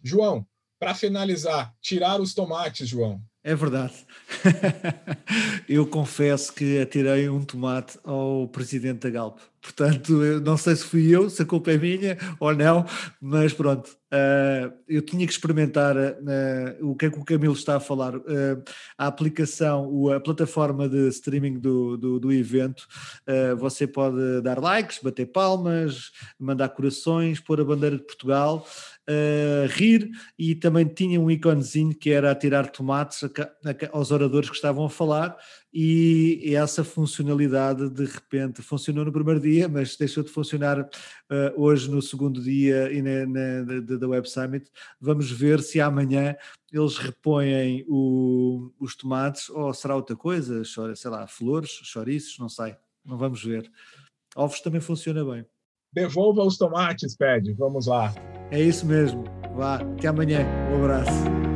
João, 0.00 0.46
para 0.78 0.94
finalizar, 0.94 1.74
tirar 1.80 2.20
os 2.20 2.34
tomates, 2.34 2.88
João. 2.88 3.20
É 3.44 3.54
verdade. 3.54 3.94
eu 5.68 5.86
confesso 5.86 6.52
que 6.52 6.80
atirei 6.80 7.28
um 7.28 7.44
tomate 7.44 7.98
ao 8.04 8.48
presidente 8.48 9.00
da 9.00 9.10
Galp. 9.10 9.38
Portanto, 9.60 10.12
não 10.44 10.56
sei 10.56 10.76
se 10.76 10.84
fui 10.84 11.08
eu, 11.08 11.28
se 11.28 11.42
a 11.42 11.44
culpa 11.44 11.72
é 11.72 11.78
minha 11.78 12.16
ou 12.38 12.54
não, 12.54 12.84
mas 13.20 13.52
pronto. 13.52 13.96
Uh, 14.10 14.72
eu 14.88 15.02
tinha 15.02 15.26
que 15.26 15.32
experimentar 15.32 15.94
uh, 15.96 16.90
o 16.90 16.96
que 16.96 17.06
é 17.06 17.10
que 17.10 17.18
o 17.18 17.24
Camilo 17.24 17.52
está 17.52 17.76
a 17.76 17.80
falar. 17.80 18.16
Uh, 18.16 18.62
a 18.96 19.06
aplicação, 19.06 20.08
a 20.10 20.20
plataforma 20.20 20.88
de 20.88 21.08
streaming 21.08 21.58
do, 21.58 21.96
do, 21.96 22.18
do 22.20 22.32
evento, 22.32 22.86
você 23.58 23.86
pode 23.86 24.40
dar 24.42 24.58
likes, 24.58 25.00
bater 25.02 25.26
palmas, 25.26 26.10
mandar 26.38 26.70
corações, 26.70 27.40
pôr 27.40 27.60
a 27.60 27.64
bandeira 27.64 27.96
de 27.96 28.04
Portugal 28.04 28.66
uh, 29.08 29.66
rir 29.70 30.10
e 30.38 30.54
também 30.54 30.86
tinha 30.86 31.18
um 31.20 31.30
iconezinho 31.30 31.94
que 31.94 32.10
era 32.10 32.30
a 32.30 32.34
tirar 32.34 32.70
tomates 32.70 33.24
a, 33.24 33.26
a, 33.26 33.96
aos 33.96 34.10
oradores 34.10 34.50
que 34.50 34.56
estavam 34.56 34.84
a 34.84 34.90
falar 34.90 35.36
e, 35.72 36.40
e, 36.42 36.54
essa 36.54 36.84
funcionalidade 36.84 37.90
de 37.90 38.04
repente 38.04 38.62
funcionou 38.62 39.04
no 39.04 39.12
primeiro 39.12 39.40
dia, 39.40 39.68
mas 39.68 39.96
deixou 39.96 40.22
de 40.22 40.30
funcionar 40.30 40.80
uh, 40.80 40.88
hoje 41.56 41.90
no 41.90 42.00
segundo 42.00 42.42
dia 42.42 42.90
e 42.92 43.02
na, 43.02 43.26
na, 43.26 43.80
da, 43.80 43.96
da 43.96 44.08
Web 44.08 44.28
Summit. 44.28 44.70
Vamos 45.00 45.30
ver 45.30 45.60
se 45.60 45.80
amanhã 45.80 46.36
eles 46.72 46.96
repõem 46.96 47.84
o, 47.88 48.72
os 48.78 48.94
tomates 48.94 49.48
ou 49.50 49.72
será 49.72 49.96
outra 49.96 50.16
coisa, 50.16 50.62
sei 50.64 51.10
lá, 51.10 51.26
flores, 51.26 51.70
chouriços, 51.70 52.38
não 52.38 52.48
sei, 52.48 52.76
não 53.04 53.16
vamos 53.16 53.42
ver. 53.42 53.70
Ovos 54.36 54.60
também 54.60 54.80
funciona 54.80 55.24
bem. 55.24 55.46
Devolva 55.92 56.42
os 56.42 56.56
tomates, 56.56 57.16
pede. 57.16 57.54
Vamos 57.54 57.86
lá. 57.86 58.12
É 58.50 58.60
isso 58.60 58.86
mesmo. 58.86 59.24
Vá, 59.56 59.76
até 59.76 60.08
amanhã. 60.08 60.46
Um 60.70 60.84
abraço. 60.84 61.47